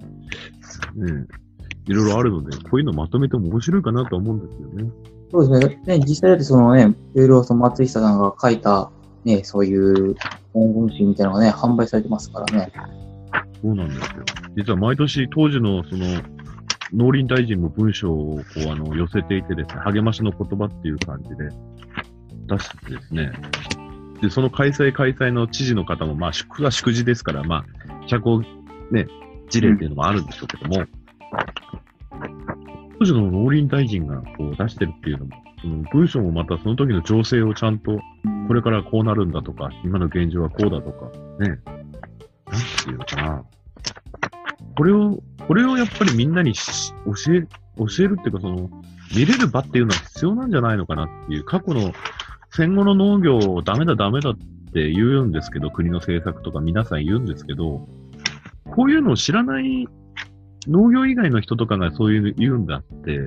[1.85, 4.91] いろいろあるので、こういうのまとめても面白いかなと思うんですよね。
[5.31, 5.81] そうですね。
[5.85, 8.91] ね実際だってそのね、いろいろその松下さんが書いた、
[9.25, 10.15] ね、そういう
[10.53, 12.71] 本文集みたいなのがね、販売されてますからね。
[13.61, 14.05] そうなんですよ。
[14.55, 16.05] 実は毎年当時のその、
[16.93, 21.49] 農林大臣も文章をこうあの寄せていてですね、励ましの言葉っていう感じで
[22.47, 23.31] 出してですね。
[24.21, 28.45] で、その開催開催の知事の方も、まあ祝は祝辞ですから、まあ、社交
[28.91, 29.07] ね、
[29.49, 30.85] 事例っていうのもあるんでしょうけども、
[32.99, 35.31] 当時の農林大臣がこう出してるっていうのも、
[35.61, 37.99] その文章もまたその時の情勢をちゃんと、
[38.47, 41.59] これからこうなるんだとか、今の現状はこうだとか、ね、なん
[42.83, 43.43] ていうのかな。
[44.75, 46.61] これを、これをやっぱりみんなに教
[47.33, 47.41] え、
[47.77, 48.69] 教えるっていうか、その、
[49.15, 51.93] 見れる場っていうのは必要なんじゃないのかなっていう、過去の
[52.51, 54.37] 戦後の農業をダメだダメだっ
[54.73, 57.87] て言うんですけど、国の政策とか皆さん言うんですけど、
[58.75, 59.87] こういうのを知らない
[60.67, 63.19] 農業以外の人とかがそういうの言うんだって、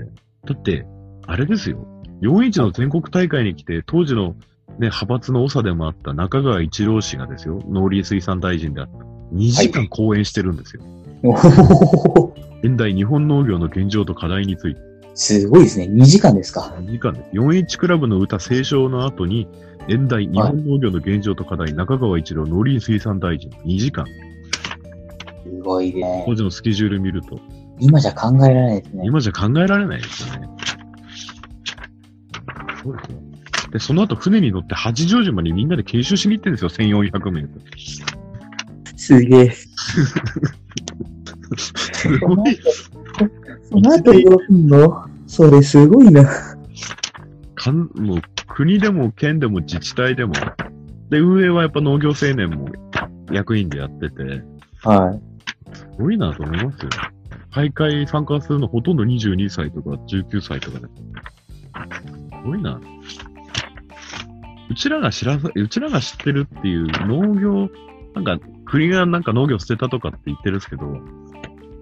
[0.47, 0.87] だって、
[1.27, 1.87] あれですよ。
[2.23, 4.35] 4-1の全国大会に来て、当時の
[4.79, 9.05] ね、派閥の長でもあった中川一郎氏がですよ、農林水産大臣であった。
[9.35, 10.83] 2時間講演してるんですよ。
[11.23, 14.81] おお現代日本農業の現状と課題について。
[15.15, 15.87] すごいですね。
[15.87, 16.75] 2時間ですか。
[16.79, 17.21] 2時間で。
[17.33, 19.49] 4H クラブの歌斉唱の後に、
[19.89, 23.51] 現代日本農業の現状と課題、中川一郎農林水産大臣。
[23.67, 24.07] 2時間。
[25.51, 26.23] すごいね。
[26.27, 27.41] 当時のスケジュール見ると、
[27.81, 29.03] 今じゃ考えられないですね。
[29.05, 30.49] 今じゃ考えられないですよね。
[32.83, 33.19] そうですよ。
[33.73, 37.65] で、その後船に乗って八丈島にみんなで研修しに行ってるんですよ、1400メートル。
[38.97, 39.51] すげえ。
[39.51, 39.69] す
[42.19, 42.57] ごい。
[43.71, 45.07] その後動くの？
[45.27, 46.25] それすごいな。
[47.55, 50.35] かんもう国でも県でも自治体でも。
[51.11, 52.69] で、運営はやっぱ農業青年も
[53.33, 54.43] 役員でやってて、
[54.83, 55.21] はい。
[55.75, 56.91] すごいなと思いますよ。
[57.55, 60.87] 大会参加するのほとんど22歳とか19歳とかで。
[60.87, 60.93] す
[62.45, 62.81] ごいな。
[64.71, 67.69] うちらが知らさ、うちらが知ってるっていう農業、
[68.15, 70.97] なんか国がなんか農業捨てたとかって言ってるんですけど、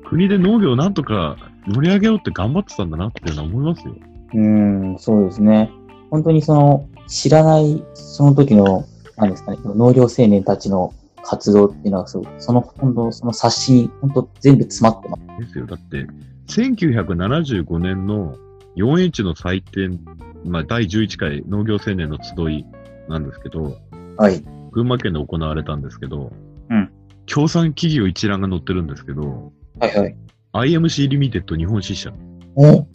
[0.08, 3.94] 国で農業をなんとか盛り上げようって頑張ってたんだなっていうのは思いますよ。
[4.34, 5.70] うん、そうですね。
[6.10, 10.94] 本当にその、知らない、その時の、なんですかね、農業青年たちの
[11.28, 15.46] 活動っていうのは、そうその、本当その冊子に、本当全部詰まってます。
[15.46, 15.66] ですよ。
[15.66, 16.06] だって、
[16.46, 18.34] 1975年の
[18.76, 20.00] 4H の祭典、
[20.46, 22.64] まあ、第11回農業青年の集い
[23.10, 23.76] なんですけど、
[24.16, 24.42] はい。
[24.72, 26.32] 群馬県で行われたんですけど、
[26.70, 26.90] うん
[27.26, 30.16] 協賛企業一覧が載ってるんですけど、はいはい。
[30.54, 32.10] IMC リミテッド日本支社、
[32.56, 32.86] お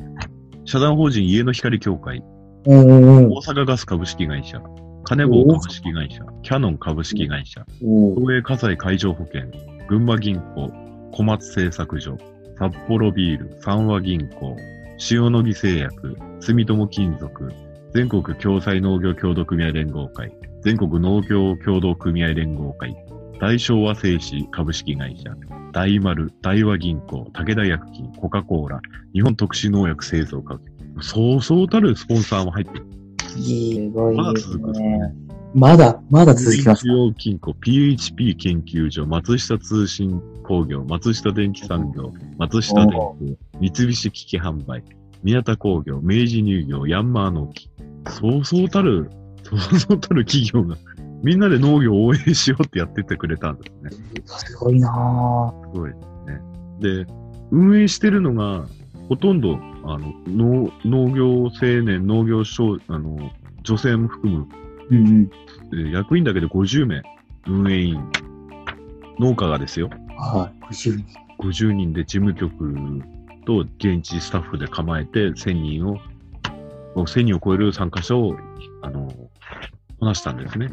[0.66, 2.24] 社団法人家の光協会、
[2.66, 4.60] おお大阪ガス株式会社、
[5.06, 9.44] 金棒株式会社、キャノン株式会社、お東映火災海上保険、
[9.90, 10.72] 群馬銀行、
[11.12, 12.18] 小松製作所、
[12.58, 14.56] 札幌ビール、三和銀行、
[15.12, 17.52] 塩野義製薬、住友金属、
[17.94, 22.96] 全国共済農業協同組合連合会、全国農業協同組合連合会、
[23.42, 25.36] 大昭和製紙株式会社、
[25.74, 28.80] 大丸、大和銀行、武田薬品、コカ・コーラ、
[29.14, 30.58] 日本特殊農薬製造科
[31.02, 32.93] そうそうたるスポンサーも入ってる。
[33.42, 35.14] すごいですねね。。
[35.54, 36.84] まだ、まだ続きます。
[36.84, 43.16] 中央金庫、PHP 研究所、松下通信工業、松下電機産業、松下電工、
[43.60, 44.84] 三菱機器販売、
[45.22, 47.70] 宮田工業、明治乳業、ヤンマー農機。
[48.10, 49.10] そうそうたる、
[49.44, 50.76] そうそうたる企業が、
[51.24, 54.24] みんなで農業を応援しようってやっててくれたんですね。
[54.26, 55.72] すごいなぁ。
[55.72, 55.98] すごいで
[56.82, 57.06] すね。
[57.06, 57.14] で、
[57.52, 58.66] 運営してるのが、
[59.14, 64.48] ほとんど、あの、農農業青年、農業少、あの、女性も含む
[64.90, 65.32] うんうん。
[65.74, 67.04] えー役員だけで50名、
[67.48, 68.12] 運営員、
[69.20, 70.74] 農家がですよ、はい。
[70.74, 71.06] 50人。
[71.38, 73.04] 50人で事務局
[73.46, 76.00] と現地スタッフで構えて1000人を、も
[76.96, 78.36] う1000人を超える参加者を、
[78.82, 79.08] あの、
[80.00, 80.70] こなしたんですね。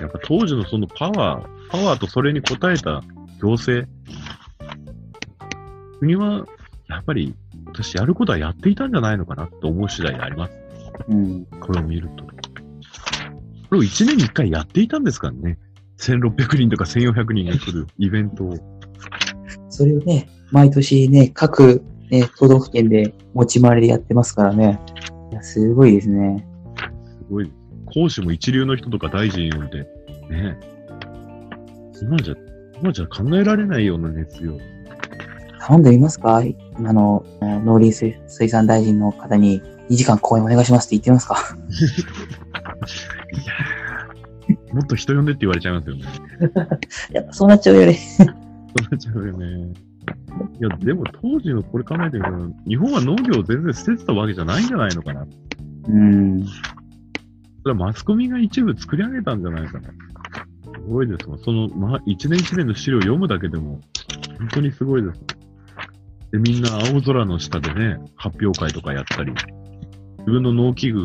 [0.00, 3.02] やっぱ当時のそのパワー、パワーとそれに応えた
[3.40, 3.88] 行政、
[5.98, 6.46] 国は、
[6.88, 7.34] やっぱり、
[7.74, 10.52] 私やることはやっていたんじゃないのかなと思う次第であります。
[11.08, 11.44] うん。
[11.60, 12.24] これを見ると。
[12.24, 12.30] こ
[13.72, 15.58] れを1年に1回やっていたんですからね。
[15.98, 18.56] 1600人とか1400人が来るイベントを。
[19.68, 24.78] それをね、毎年ね、各、ね、都道府県で持ち回りでやってますからね。
[25.32, 26.46] いや、すごいですね。
[27.04, 27.50] すごい。
[27.86, 29.80] 講師も一流の人とか大臣呼んで、
[30.30, 30.58] ね。
[32.00, 32.34] 今じゃ、
[32.80, 34.56] 今じゃ考えられないような熱量。
[35.58, 36.42] 頼んでみますか？
[36.78, 39.60] 今のえー農林水水産大臣の方に
[39.90, 41.36] 2時間講演お願いしますって言ってみますか？
[44.72, 46.04] もっと人呼んでって言われちゃいますよね。
[47.12, 47.94] やっぱそうなっちゃうよね。
[47.94, 48.32] そうな
[48.96, 49.72] っちゃうよね。
[50.60, 55.26] いや、でも当時のこれ考えてみたら、日本は農業を全然捨ててたわけじゃないんじゃないのかな。
[55.88, 56.44] うん。
[56.44, 56.50] そ
[57.66, 59.88] れはマスコミが一部作り上げたんじゃないかな。
[59.88, 59.92] す
[60.88, 61.38] ごいですわ。
[61.42, 63.80] その、ま、一年一年の資料を読むだけでも、
[64.38, 65.20] 本当にすごいです。
[66.34, 69.30] で、みんな青空の下でね、発表会とかやったり、
[70.18, 71.04] 自分の農機具を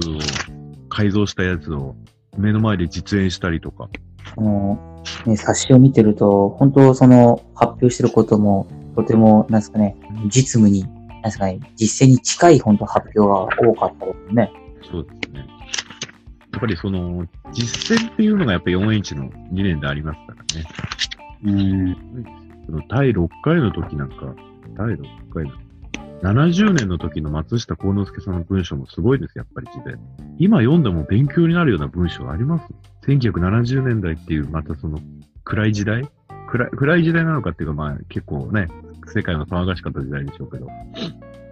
[0.89, 1.95] 改造したやつを
[2.35, 3.89] 目の前で実演したりとか、
[4.35, 8.65] この、ね、冊子を見てると、本当その発表してることも、
[8.95, 14.51] とても、なんですかね、実務に、なんですかね、実践に近い本当発表が多かったですね。
[14.89, 15.45] そうですね。
[16.53, 20.67] やっぱりその、実践っていうのがやっぱり 4H の2年でありますからね。
[21.43, 21.95] うん。
[22.65, 24.33] その第6回の時なんか、
[24.75, 25.03] 第6
[25.33, 25.51] 回の、
[26.21, 29.97] 70年の時の松下幸之助さんの文章もすごいです、やっぱり字で。
[30.37, 32.73] 今読んでも勉強になるような文章あります
[33.07, 34.99] ?1970 年代っていう、またその
[35.43, 36.09] 暗い時代？
[36.47, 38.67] 暗い暗い時代なのかっていうか、まあ結構ね、
[39.07, 40.67] 世界の騒がしかった時代でしょうけど、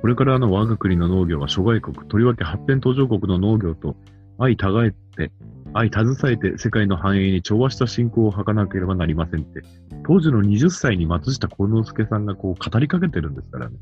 [0.02, 3.96] これからの我が国の農業は諸外国、とりわけ発展途上国の農業と
[4.38, 5.32] 相違えて、
[5.78, 9.62] 相携えて世界の繁栄に調和した信仰を図らなければなりませんって、
[10.06, 13.76] 当時の20歳に松下幸之助さんがこう語りかけてるんですからね。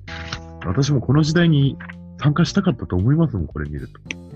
[0.65, 1.77] 私もこの時代に
[2.21, 3.93] 参加したかったと思いますもん、これ見ると。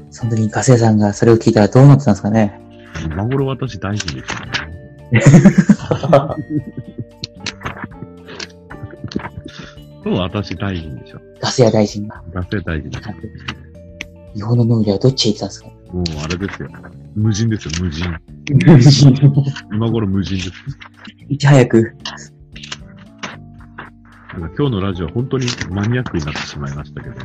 [0.09, 2.61] その時にガセさんがそれを聞いたらどうなってたんですかね。
[3.03, 5.21] 今頃私大臣ですよね。
[10.03, 11.19] そう、私大臣でしょ。
[11.41, 12.23] ガセや大臣が。
[12.33, 13.15] 学生大臣ですよ。
[14.35, 16.69] 日本の農業はどっちへ行ったんですかもうあれですよ。
[17.15, 18.05] 無人ですよ、無人。
[19.73, 20.51] 今頃無人です。
[21.27, 21.95] いち早く。
[24.37, 27.15] なんか今日のラジオは本当にマニアックになってしまいましたけど。
[27.15, 27.19] い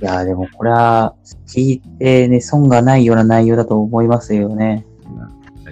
[0.00, 1.14] やーでもこれは
[1.46, 4.86] 聞いてね、損がないような内容だと思いますよね。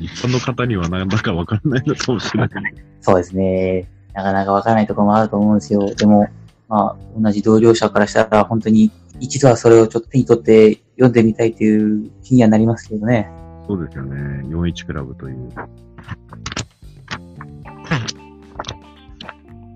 [0.00, 2.74] 一般の方にはなんだかわからないのかもしれない。
[3.00, 3.88] そうですね。
[4.14, 5.94] なかなかわからないところもあると思うんですよ。
[5.94, 6.28] でも、
[6.68, 13.30] まあ、同じ同僚者からしたら本当に一度はそれをちょっと手に取って読んでみたいという気にはなりますけどね。
[13.66, 14.42] そうですよね。
[14.48, 15.48] 41クラブという。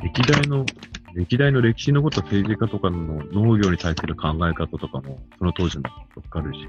[0.02, 0.64] 歴代の、
[1.14, 5.84] 歴代の歴史のこと政治家とかの農業に対する考え方とかも、その当時の
[6.16, 6.66] わかるし。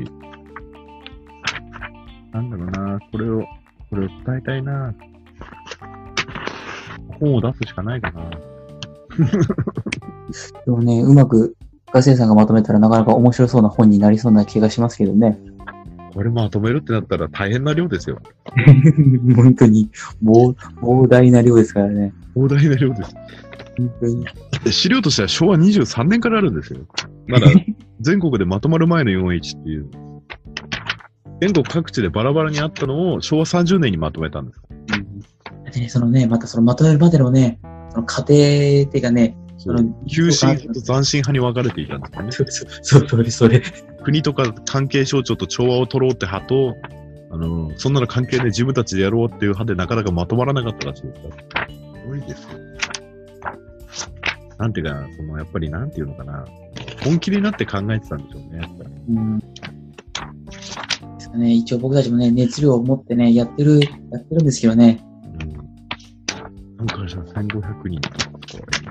[2.32, 3.42] なんだろうな、これを、
[3.90, 4.94] これを伝えたいな。
[7.20, 8.30] 本を出すしかないかな。
[10.66, 11.56] でもね、うまく
[11.92, 15.40] ガセさんがまとめたらなかなか面白そうな本になりそうな気がしますけどね。
[16.18, 18.18] これまとめるってなったら大変な量ですよ。
[19.36, 19.88] 本当に
[20.26, 20.52] 膨
[20.82, 22.12] 膨大な量ですからね。
[22.36, 23.16] 膨大な量です。
[23.78, 24.26] 本当に。
[24.64, 26.80] で資料としては昭和23年からあるんですよ。
[27.28, 27.46] まだ
[28.02, 29.86] 全国でまとまる前の 4H っていう。
[31.40, 34.62] 全国各地でバラバラにあったのを昭和30年にまとめたんです。
[35.72, 37.60] でね、そのね、またそのまとめるまでのね、
[37.92, 38.36] その過程っ
[38.88, 42.52] ていうかね、その、急進派と斬新派に分かれていたんですよね。
[42.82, 43.64] そう、それ、それ。
[44.04, 46.76] 国とか関係省庁と調和を取ろうって派と、
[47.32, 51.68] あの、そんなの関係で自分たちでやろうっていう派でなかなかまとまらなかったらしいですから。
[51.68, 52.68] すごいですよ。
[54.58, 56.46] なんていうか、その、やっぱりなんていうのかな。
[57.04, 58.60] 本気になって考えてたんでしょうね。
[58.62, 59.40] やっぱりうん。
[59.40, 59.46] で
[61.20, 65.04] すかね、一応僕たちもね、熱量を持ってね、やってる、やってるんですけどね。
[65.40, 65.58] うん。
[66.78, 68.40] なんかじゃあ1500人とかこ
[68.84, 68.87] れ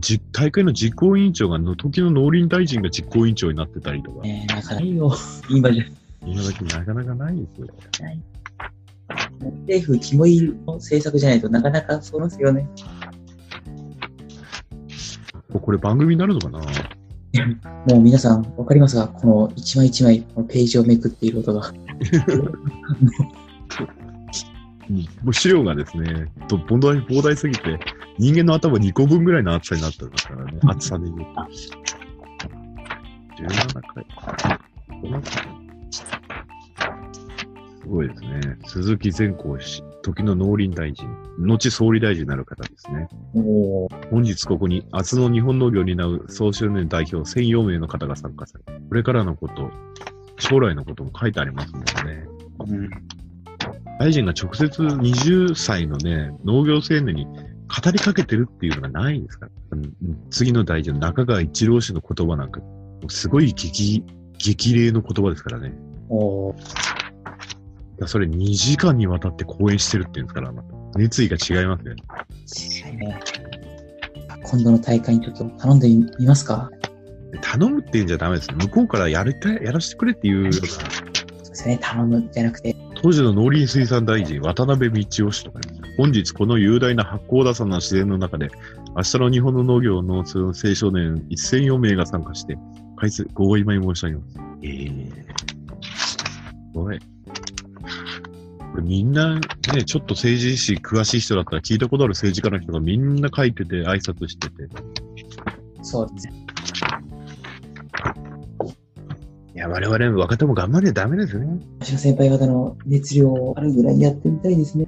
[0.00, 5.12] じ大会の実行委員長がの時の農林大臣が実行委員長になってたりとか、ねなかなかいいよ。
[5.48, 5.84] 今じゃ。
[6.26, 7.66] 今時なかなかないですよ。
[9.66, 12.68] 政府肝いの政策じゃないとなかなかそうですよね。
[15.52, 16.60] これ番組になるのかな？
[17.88, 21.72] もう皆さんわかりますかこの一枚一枚、このページをめくっている音が。
[25.22, 27.78] もう資料がですね、と膨大膨大すぎて、
[28.18, 31.24] 人間の頭2個分ぐらいの厚さになってますからね、厚さで言うと。
[33.40, 34.06] 17回。
[37.80, 38.58] すごいですね。
[38.66, 43.08] 鈴木善光氏、時の農林大臣、後総理大臣になる方ですね。
[43.34, 49.70] お本日ここに、明日の日本農業を担う総集年代表1004名の方が参加され、これからのこと、
[50.38, 52.26] 将来のことも書いてありますのでね。
[52.68, 52.90] うん、
[53.98, 57.26] 大臣が直接20歳のね、農業青年に
[57.82, 59.46] 語りかけてるっていうのがないですか？
[59.46, 59.52] ら。
[59.72, 59.92] うん
[60.30, 62.60] 次の大臣の中川一郎氏の言葉なんか、
[63.08, 64.04] すごい激、
[64.38, 65.72] 激励の言葉ですからね。
[66.08, 66.54] お
[68.06, 71.94] それ2時間にわたって講演してるっていうんですから、また熱意が違いますね。
[72.90, 73.20] 違いね。
[74.42, 76.70] 今度の大会にちょっと頼んでみますか？
[77.42, 78.48] 頼むっていうんじゃダメです。
[78.52, 82.74] 向こうからやりたい、やらせてくれっていうような、そうですね、頼むじゃなくて。
[83.02, 88.48] 当時の農林水産大臣、渡辺道夫氏とかね、本日この雄大な八甲田山の自然の中で、
[88.96, 92.56] 明日の日本の農業の青少年1004名が参加して、
[92.96, 94.38] 開催、ごお祝い申し上げます。
[94.62, 95.10] ええ
[95.94, 96.16] す
[96.72, 96.98] ごい。
[96.98, 97.04] こ
[98.78, 99.40] れみんな、ね、
[99.84, 104.68] ちょっと政治史詳しい人だったら聞いたことある政治家の人がみんな書いてて、挨拶してて。
[105.82, 106.46] そうですね。
[109.54, 111.46] いや、我々若手も頑張れダメですね。
[111.78, 114.86] 私の先輩方の熱量あるぐらいやってみたいですね。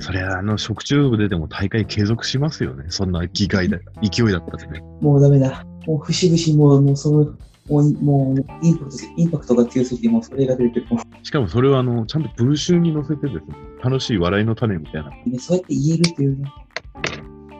[0.00, 2.84] それは、あの、食中毒ででも大会継続しますよね。
[2.88, 4.80] そんな議会だ、勢いだったらね。
[5.00, 5.64] もうダメだ。
[5.86, 7.24] もう節々もう、もうその、
[7.68, 10.94] もう、もうインパクト、インパクトが強すぎて、もうそれが出てくる。
[10.94, 15.10] もしかもそれは、あの、ちゃんと文集に載せてですね、楽しい笑いの種みたいな。
[15.26, 16.52] うね、そうやって言えるっていうね。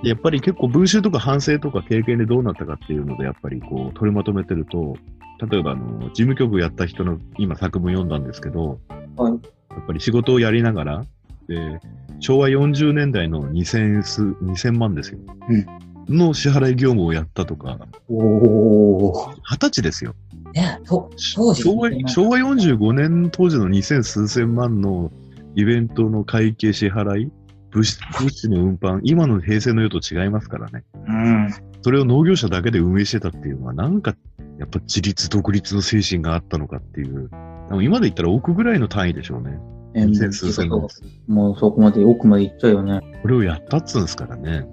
[0.02, 4.96] でやっぱり結構文集とか反省とか経験でどうなったかっていうので、やっぱりこう、取りまとめてると、
[5.50, 8.80] 例えば、あの、事務局やった人の今作文読んだんですけど、
[9.16, 9.32] はい。
[9.32, 11.04] やっぱり仕事をやりながら、
[11.48, 11.80] で、
[12.20, 15.18] 昭和40年代の2000数、2000万ですよ。
[16.08, 19.34] の支払い業務をやったとか、おー。
[19.42, 20.14] 二十歳ですよ。
[20.54, 25.12] ねと当時昭和昭和45年当時の2000数千万の
[25.54, 27.32] イベントの会計支払い、
[27.70, 30.84] 物資物資の運搬、今の平成の世と違いますからね。
[31.06, 31.54] うん。
[31.82, 34.14] それを農業者だけで運営してたっていうのは、なんか、
[34.58, 37.30] やっぱ自立独立の精神があったのかっていう。
[37.82, 39.58] 今で言ったら億ぐらいの単位でしょうね。
[39.94, 41.02] えー2000数千万です。
[41.26, 43.00] もうそこまで奥まで行っちゃうよね。
[43.22, 44.66] これをやったっつうんですからね。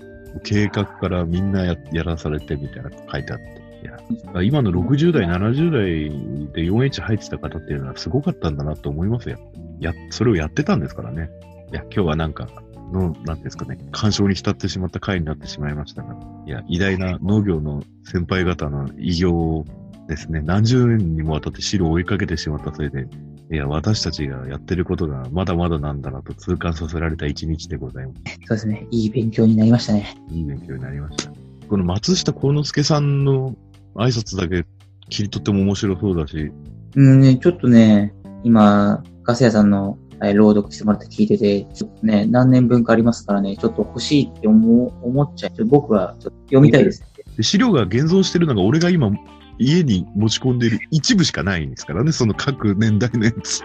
[0.44, 3.56] 計画からみんなややらされてみたいな書いてあって。
[3.84, 3.88] い
[4.36, 9.38] や今の60代、70代で 4H 入ってた方っていうのはすごかったんだなと思いますよ。
[9.86, 11.30] や、それをやってたんですからね。
[11.72, 12.48] いや、今日はなんか、
[12.92, 19.66] の、なんですかね、干渉に浸ってしまった回になってしまいましたが、いや、偉大な農業の先輩方の偉業を
[20.08, 23.08] ですね、何十年にもわたって白を追いかけてしまったせいで、
[23.52, 28.20] いや、私たちがやってることがまだまだなんだなと痛感させられた一日でございます。
[28.46, 28.88] そうですね。
[28.92, 30.16] いい勉強になりましたね。
[30.32, 31.32] いい勉強になりました。
[31.70, 33.56] この松下幸之助さんの
[33.96, 34.66] 挨拶だけ
[35.10, 36.52] 切り取っても面白そうだし、
[36.96, 45.66] うんね、ちょっとね、今、ガス屋さんのえー朗読してもらって聞いてて、ちょっとね、何年分かありますからね、ちょっと欲しいって思う思っちゃう。
[45.66, 47.04] 僕はちょっと読みたいです。
[47.36, 49.12] で資料が現像してるのが俺が今
[49.58, 53.62] 家に持ち込んでいる一部しかないんですからね、その各年代のやつ。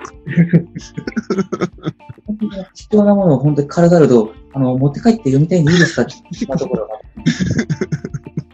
[2.27, 6.03] 本当に必要なものを本当に体あると、あの、持って帰って読みたいんでいいですか？
[6.03, 6.95] って聞いたところが、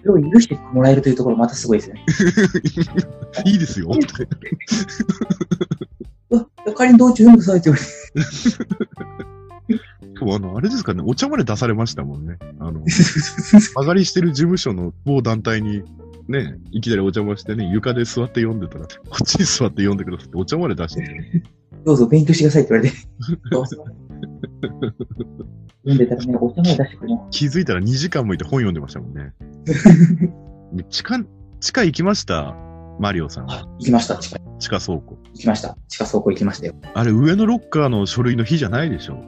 [0.02, 2.04] それを許してもらえるというところまたすごいですね。
[3.44, 3.90] いいですよ。
[6.74, 8.96] 仮に道中読んでくださいって言われて。
[10.18, 12.38] 今日あの、あれですかね、お茶まで出されましたもんね。
[12.58, 15.82] あの、 曲がりしてる事務所の某団体に、
[16.28, 21.42] ね、いきなりお邪魔してね、床で座って読んでたら、こっちに座って読んでくださいってお茶まで出してね、
[21.84, 22.96] どうぞ勉強してくださいって言われて。
[25.86, 27.26] 読んでたらね、お茶まで出してくれよ。
[27.30, 29.32] 気づいたら2時間もいて本読んでましたもんね。
[30.72, 31.20] で地下、
[31.60, 32.54] 地下行きました？
[32.98, 33.60] マリオさんは。
[33.78, 34.38] 行きました、地下。
[34.58, 35.16] 地下倉庫。
[35.34, 35.76] 行きました。
[35.88, 36.74] 地下倉庫行きましたよ。
[36.94, 39.22] あれ、上のロッカーの書類の日じゃないでしょ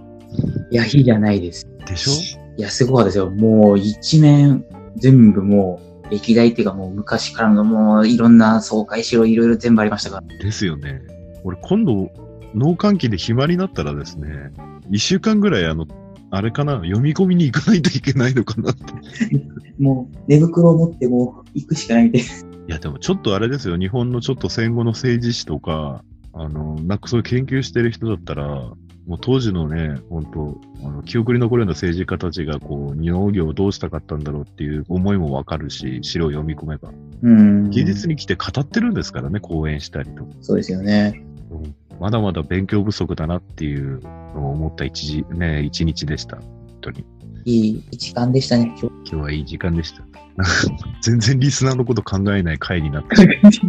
[0.71, 1.69] いや、火じゃないです。
[1.87, 2.41] でしょ？
[2.57, 3.31] いや、すごかったですよ。
[3.31, 4.65] もう一面、
[4.97, 10.39] 全部もう、歴代っていうかもう昔からのもういろんな総会しろいろいろ全部ありましたから。
[10.39, 11.03] ですよね。
[11.45, 12.11] 俺、今度、
[12.55, 14.53] 農閑期で暇になったらですね、
[14.91, 15.87] 一週間ぐらい、あの、
[16.31, 18.85] あれかな、読み込みに行かないといけないのかなって。
[19.79, 22.29] もう寝袋を持ってもう行くしかないみたいな。
[22.29, 26.05] いや、でもちょっとあれですよ、日本のちょっと戦後の政治史とか、
[26.35, 28.73] あの、なんかそういう研究してる人だったら、
[29.09, 36.91] もう当時のね、本当あの記憶に残るような政治家たちが、こう、農業をどうしたかったんだろうっていう思いもわかるし、資料を読み込めば。
[37.23, 37.69] うん。
[37.69, 40.31] 現実に来て語ってるんですからね、講演したりとか。
[40.43, 41.25] そうですよね。
[41.51, 44.01] うんまだまだ勉強不足だなっていう
[44.35, 46.37] のを思った一時、ね、一日でした。
[46.37, 46.47] 本
[46.81, 47.05] 当に。
[47.45, 50.05] いい時間でしたね、今今日はいい時間でした。
[51.03, 53.41] 全然リスナーのこと考えない回になって。
[53.51, 53.67] 日。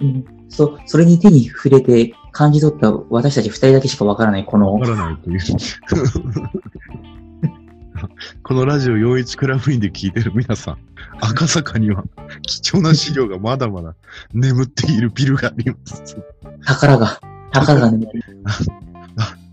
[0.00, 5.40] うんそ、それに手に触れて感じ取った私たち二人だけしかわからない、このわ、からないという。
[8.42, 10.78] このラジオ41クラブインで聞いてる皆さん、
[11.20, 12.04] 赤坂には
[12.42, 13.94] 貴重な資料がまだまだ
[14.32, 16.16] 眠っているビルがあります。
[16.64, 17.20] 宝が、
[17.52, 18.06] 宝がね、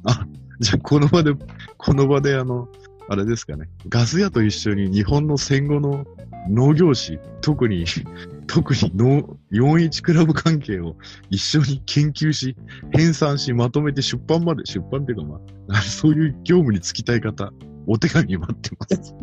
[0.04, 0.26] あ、
[0.60, 1.34] じゃあこの場で、
[1.78, 2.68] この場であの、
[3.10, 6.06] あれですかね、ガス屋と一緒に日本の戦後の
[6.50, 7.86] 農業史、特に、
[8.48, 10.96] 特に農41クラブ関係を
[11.30, 12.56] 一緒に研究し、
[12.92, 15.40] 編纂し、まとめて出版まで、出版っていうかま
[15.70, 17.52] あ、あそういう業務に就きたい方、
[17.88, 19.16] お手紙待ってます。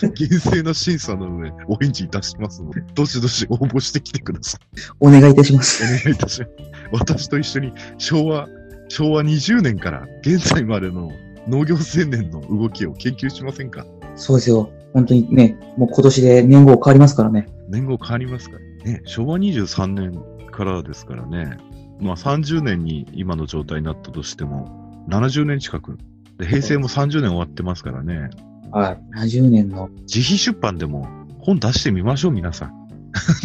[0.14, 4.60] 厳正な審査なので、お返事いたしますので、どしどし応募してきてください。
[5.00, 5.82] お願いいたします。
[5.82, 6.52] お願いいたします。
[6.92, 8.48] 私と一緒に昭和、
[8.88, 11.10] 昭和20年から現在までの
[11.48, 13.86] 農業青年の動きを研究しませんか？
[14.16, 14.70] そうですよ。
[14.92, 17.48] 本当にね、もう今年で年号変わりますからね。
[17.72, 19.00] 年号変わりますからね。
[19.06, 21.56] 昭和23年からですからね。
[22.00, 24.68] まあ30年に今の状態になったとしても、
[25.08, 25.96] 70年近く。
[26.36, 28.28] で平成も30年終わってますからね。
[28.70, 29.16] はい。
[29.16, 31.08] 70年の、自費出版でも
[31.38, 32.88] 本出してみましょう、皆さん。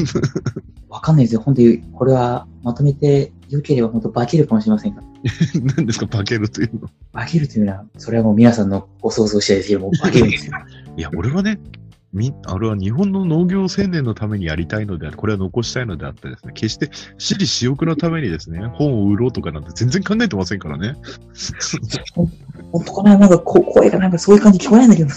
[0.89, 1.41] わかんないですよ。
[1.41, 5.01] 本当に、これはまとめて良ければ本当化けるかもしれませんが。
[5.77, 6.89] 何ですか、化けるというの？
[7.13, 10.53] 化けるというのは、それはもう皆さんのご想像次第ですけども、化けるんですよ。
[10.97, 11.59] いや、俺はね、
[12.13, 20.95] み、あれは日本の農業青年のためにやりたいのである、これは残したいのであってですね、決して私利私欲のためにですね、本を売ろうとかなんて全然考えてませんからね。
[22.71, 23.17] 本当かな？
[23.17, 25.09] なんかこ声がなんかそういう感じ聞こえないんだけど。
[25.09, 25.11] い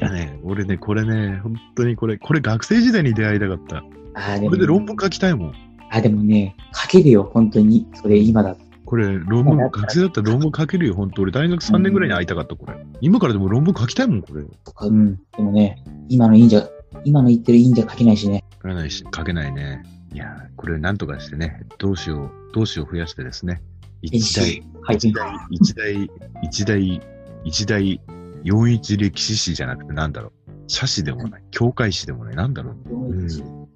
[0.00, 3.78] やね、俺ね、これね、本当にこれ、これ学生時代に出会いたかった。
[4.14, 5.54] あーでもこれで論文書きたいもん。
[5.90, 7.86] あ、でもね、書けるよ、本当に。
[7.94, 8.56] それ今だ。
[8.84, 12.76] これ、論文、学生だったら論文書けるよ、本当俺、大学3年ぐらいに会いたかった、これ。
[13.00, 14.42] 今からでも論文書きたいもん、これ。
[14.42, 15.16] うん。
[15.16, 16.68] でもね、今のいいんじゃ、
[17.04, 18.44] 今の言ってるいいんじゃ書けないしね。
[18.62, 19.82] 書けないし、書けないね。
[20.12, 23.62] いやー、これなんとかしてね、同志を、同志を増やしてですね、
[24.02, 24.96] 一大、はい。
[24.96, 26.10] 一大、一大、
[26.42, 27.02] 一大、
[27.44, 28.00] 一大、
[28.44, 30.32] 四一歴史史じゃなくてなんだろう。
[30.66, 32.94] 社史でもない、教会史でもない、なんだろう。
[32.94, 33.28] うん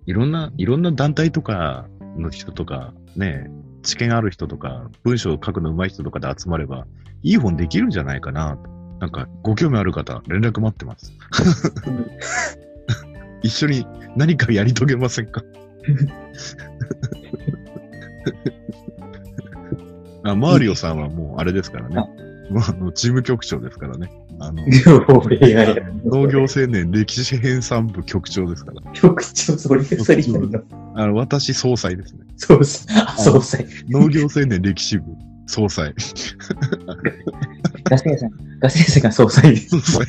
[0.06, 1.86] いろんな、いろんな団体とか
[2.16, 3.50] の人とか、ね、
[3.82, 6.86] 知見ある人とか、文章を書くの上手い人とかで集まれば、
[7.22, 8.68] いい本できるんじゃないかなと。
[9.00, 11.12] なんか、ご興味ある方、連絡待ってます。
[13.42, 15.42] 一緒に何かやり遂げませんか？
[20.24, 21.94] あマーリオさんはもうあれですからね。
[22.50, 24.10] まあ、あのチーム局長ですからね。
[24.40, 24.62] あの、
[26.04, 28.92] 農業青年歴史編纂部局長ですから。
[28.92, 30.24] 局長、それ、それ
[30.94, 32.20] あの、私総裁ですね。
[32.36, 32.86] そうっす。
[32.90, 33.58] あ、そうっす。
[33.88, 35.04] 農業青年歴史部
[35.46, 35.94] 総裁。
[37.84, 38.30] ガセさん、
[38.60, 39.80] ガセさんが総裁です。
[39.80, 40.06] 総裁。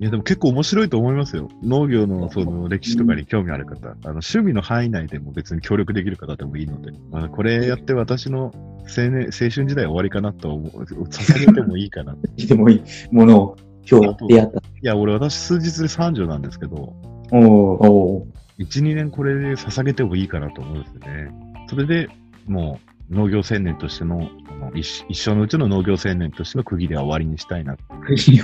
[0.00, 1.48] いや、でも結構面白いと思いますよ。
[1.62, 8.52] 農業のその歴史とかに興味ある方、あの趣味の範囲内でも別に協力できる方でもいいので、まあ、これやって私の
[8.88, 12.16] 青年、青春時代終わりかなと思う、捧げてもいいかな。
[12.36, 12.82] いでもいい
[13.12, 13.56] ものを
[13.88, 14.68] 今日出会った。
[14.82, 21.30] や、俺私数日で30なんですけど、おーおー1、2年これで捧げてもいいかなと思うんですよね。
[21.68, 22.08] それで
[22.46, 22.80] も
[23.10, 27.74] う農業青年としての、あの一一生のうちの農業青年としての区切りは終わりにしたいな。
[27.74, 28.36] い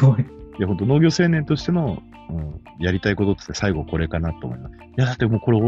[0.60, 4.74] や、本当農業青年としての、うん、やりたいことって最後これかなと思います。
[4.74, 5.60] いや、だってもうこれ、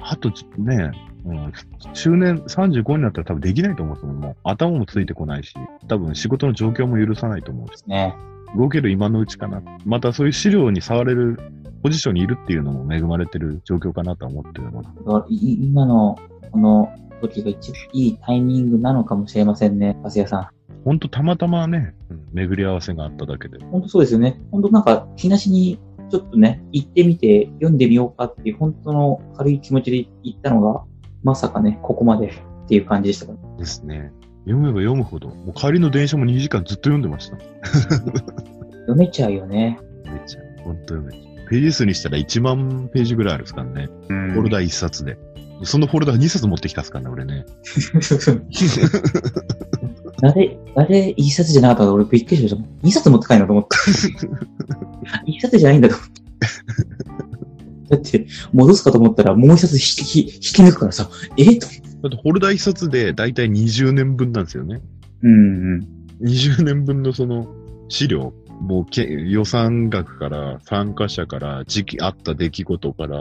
[0.00, 0.90] あとちね、
[1.24, 1.52] うん、
[1.94, 4.12] 中年35になったら多分できないと思うんですよ。
[4.12, 5.54] もう頭もついてこないし、
[5.88, 7.84] 多分仕事の状況も許さないと思うんです。
[7.86, 8.14] ね。
[8.56, 9.62] 動ける今のうちかな。
[9.84, 11.38] またそういう資料に触れる
[11.82, 14.84] ポジションにいるっていうのも恵まれてる状況かなとは思ってるの
[15.28, 16.18] 今の、
[16.50, 20.48] この時が一番いいタイミングなのかもしれませんね、ガセ屋さん。
[20.84, 23.58] ほんとたまたまね、うん巡り合わせがあっただけで。
[23.66, 24.40] 本当そうですよね。
[24.50, 25.78] 本当なんか、日なしに
[26.10, 30.84] ちょっとね、行ってみて、読んでみようかっていう、本当の軽い気持ちで行ったのが、
[31.22, 32.32] まさかね、ここまでっ
[32.68, 33.38] ていう感じでしたから。
[33.58, 34.12] ですね。
[34.44, 37.38] 読めば読むほど、もう帰りの電車も2時間ずっと読んでました。
[37.38, 39.78] 読めちゃうよね。
[40.04, 41.22] めっちゃ、ほんと読めちゃう。
[41.48, 43.88] ページ数にしたら1万ページぐらいあるですからね。
[44.08, 45.16] フォルダ1冊で。
[45.64, 47.44] そのフォルダ2冊持ってきたっすからね、俺ね。
[50.22, 51.94] なぜ、なぜ一冊じゃなかったの？
[51.94, 52.62] 俺びっくりしました。
[52.82, 53.76] 二冊持って帰るのと思って。
[55.26, 56.22] 一冊じゃないんだと思って。
[57.92, 61.44] だって、戻すかと思ったらもう一冊引き、引き抜くからさ、え？
[61.56, 61.66] と。
[61.66, 64.80] だってフォルダ1冊でだいたい20年分なんですよね。
[65.22, 65.88] うんうん。
[66.22, 67.46] 20年分のその
[67.88, 73.18] 資料、もうけ予算額から参加者から時期あった出来事から、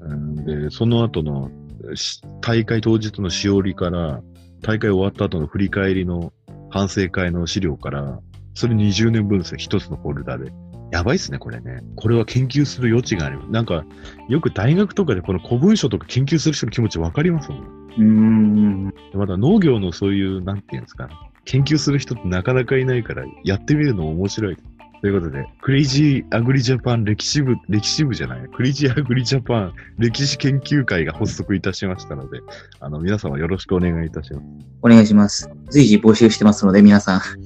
[0.00, 1.50] うんで、その後の
[1.94, 4.22] し大会当日のしおりから、
[4.62, 6.32] 大会終わった後の振り返りの
[6.70, 8.20] 反省会の資料から、
[8.54, 10.50] それ20年分ですよ、一つのフォルダで。
[10.94, 11.82] やばいっすね、これね。
[11.96, 13.40] これは研究する余地がある。
[13.50, 13.84] なんか、
[14.28, 17.60] よく大学とかでこの古文書とか研究する人の気持ちわかりますもん。
[17.60, 18.94] うーん。
[19.12, 21.08] まだ農業のそういう、なんていうんですか、
[21.46, 24.56] 研究する人ってなかなかいないから、やってみるの面白い。
[25.00, 32.38] ということで、クレイジーアグリジャパン歴史部、歴史部じゃない、クレイジーアグリジャパン歴史研究会が発足いたしましたので、
[32.78, 34.40] あの、皆様よろしくお願いいたしま
[34.82, 35.50] お願いします。
[35.70, 37.36] 随時募集してますので、皆さん、す。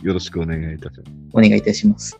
[0.02, 1.12] よろしくお願いいたします。
[1.34, 2.18] お願いいたします。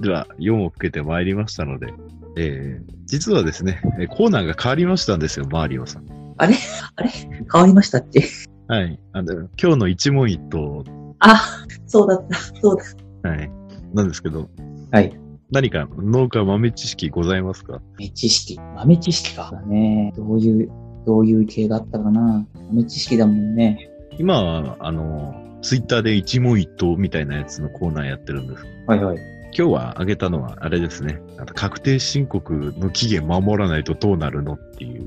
[0.00, 1.92] では、夜も更けてまいりましたので、
[2.36, 6.34] えー、実はですね、えーコーナーが変わりましたんですよ、マーリオさん。
[6.36, 6.54] あれ？
[7.52, 8.24] 変わりましたっけ？
[8.66, 8.98] はい。
[9.12, 10.84] あの今日の一問一答、
[11.20, 12.36] あ、そうだった。
[12.60, 12.76] そう
[13.22, 13.30] だ。
[13.30, 13.50] はい。
[13.92, 14.48] なんですけど、
[14.90, 15.16] はい。
[15.52, 17.80] 何か農家豆知識ございますか？
[17.98, 18.58] 豆知識。
[18.74, 19.50] 豆知識か。
[19.52, 20.12] だね。
[20.16, 20.70] どういう、
[21.06, 22.44] どういう系があったかな？
[22.70, 23.90] 豆知識だもんね。
[24.18, 28.64] 今は、あの、ツイッターで一問一答みたいなやつのコーナーやってるんです。
[28.86, 29.18] はいはい。
[29.56, 31.20] 今日は挙げたのは、あれですね。
[31.38, 35.04] あと確定申告の期限守らないとどうなるのっていう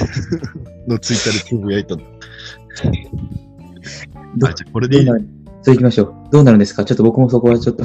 [0.88, 2.02] のツイッターでつぶやいたの。
[4.38, 5.28] ど あ、じゃあこれでいいどうなる
[5.62, 6.14] それ行きましょう。
[6.32, 6.84] どうなるんですか？
[6.84, 7.84] ちょっと僕もそこはちょっと、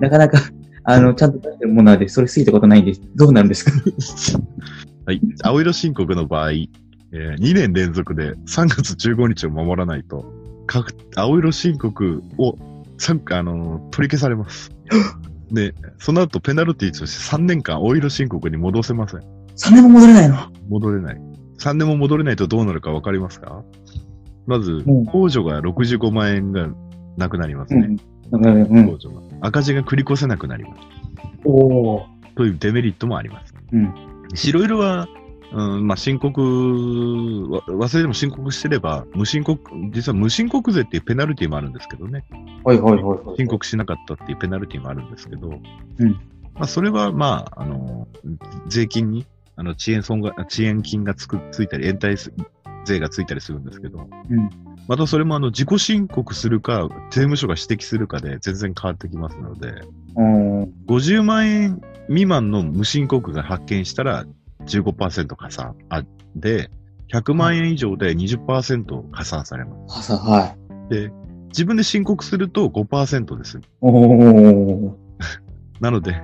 [0.00, 0.40] なかなか、
[0.82, 3.70] あの、ちゃんと出してるものなんで、それ過ぎたことないんで、どうなるんですか？
[5.06, 5.20] はい。
[5.44, 10.24] 青色申告の場合、えー2年連続で3月15日を守らないと、
[10.66, 12.56] 確青色申告を
[13.30, 14.72] あのー取り消されます。
[15.50, 19.20] で、 その後ペナルティとして3年間青色申告に戻せません。
[19.20, 20.36] ?3 年も戻れないの？
[20.68, 21.20] 戻れない。
[21.58, 23.62] 3年も戻れないとどうなるかわかりますか？
[24.46, 26.68] まずうん、控除が65万円が
[27.16, 27.96] なくなりますね。
[28.30, 28.44] うん。
[28.46, 28.62] うん。
[28.62, 28.86] うん。
[28.90, 29.20] 控除が。
[29.40, 30.82] 赤字が繰り越せなくなります。
[31.44, 32.02] おー。
[32.36, 33.54] というデメリットもあります。
[33.72, 33.94] うん。
[34.34, 35.08] 白色は
[35.52, 36.40] うん、まあ、申告、
[37.50, 42.24] わ忘れても申告してれば、無申告、実は無申告税っていうペナルティもあるんですけどね。
[42.64, 43.36] はいはいはいはい。
[43.36, 45.48] 申告しなかったっていうペナルティもあるんですけど、
[45.98, 46.12] うん
[46.54, 48.08] まあ、それは、まあ、あの、
[48.66, 49.26] 税金に、
[49.56, 52.32] あの、遅延損が、遅延金がつく、ついたり、延滞す
[52.84, 54.50] 税がついたりするんですけど、うん
[54.88, 59.74] またそれもあの、自己申告するか、税務署が指摘するかで全然変わってきますので、
[60.14, 60.62] うん。
[60.86, 64.26] 50万円未満の無申告が発見したら
[64.66, 65.76] 15%加算。
[65.88, 66.02] あ、
[66.34, 66.70] で、
[67.12, 70.12] 100万円以上で20%加算されます。
[70.12, 70.56] はさ、は
[70.90, 70.94] い。
[70.94, 71.10] で、
[71.48, 73.60] 自分で申告すると5%です。
[73.80, 74.92] おー。
[75.80, 76.14] なので、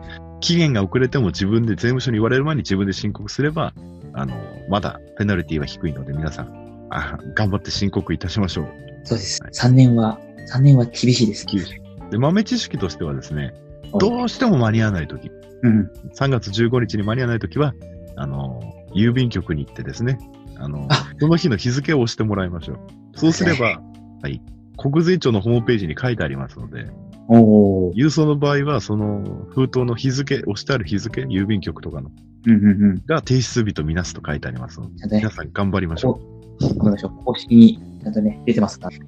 [0.41, 3.73] 期限が遅れても自分で税務署に言われる前に自分で申告すれば、
[4.13, 4.35] あの、
[4.69, 8.67] まだペナルティは低いので皆さん、あ頑張って申告いたしましょう。
[9.05, 9.41] そうです。
[9.53, 10.19] 3年は、
[10.53, 11.47] 3年は厳しいです。
[11.47, 13.55] 厳しいで、豆知識としてはですね、はい
[13.99, 15.31] どうしても間に合わないとき、
[15.63, 15.91] うん。
[16.15, 17.75] 3月15日に間に合わないときは、
[18.17, 18.61] あの、
[18.95, 20.19] 郵便局に行ってですね、
[20.59, 22.79] あのあ、その日の日付を押してもらいましょう。
[23.19, 23.81] そうすれば、
[24.23, 24.41] はい、
[24.77, 26.87] 国税庁のホームページに書いてありますので、
[27.29, 27.95] おー。
[27.95, 32.11] 郵送の場合は、その封筒の日付、押してある日付、郵便局とかの、
[32.47, 33.03] うんうんうん。
[33.07, 36.21] が提出日とみなすと書いてありますので、皆、さん頑張りましょ
[36.61, 37.25] 頑張りましょう。
[37.25, 38.89] 公式に、ちゃんとね、出てますか？
[38.89, 38.99] はい、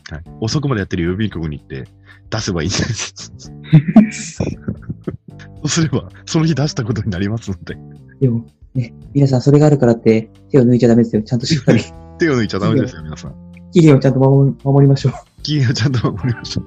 [0.41, 1.85] 遅くまでやってる郵便局に行って
[2.31, 3.25] 出せばいいんです。
[4.41, 4.45] そ
[5.65, 7.77] うすれば、その日出したことになりますので、
[8.21, 11.23] でも、ね、皆さんそれがあるからって手を抜いちゃダメですよ。
[11.23, 11.83] ちゃんとしっかり。
[12.19, 13.35] 手を抜いちゃダメですよ、皆さん。
[13.73, 15.13] 期限をちゃんと守守りましょう。
[15.43, 16.65] 期限をちゃんと守りましょう。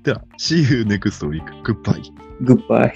[0.04, 1.42] では、See you next week.
[1.62, 2.02] Goodbye.
[2.42, 2.92] Goodbye.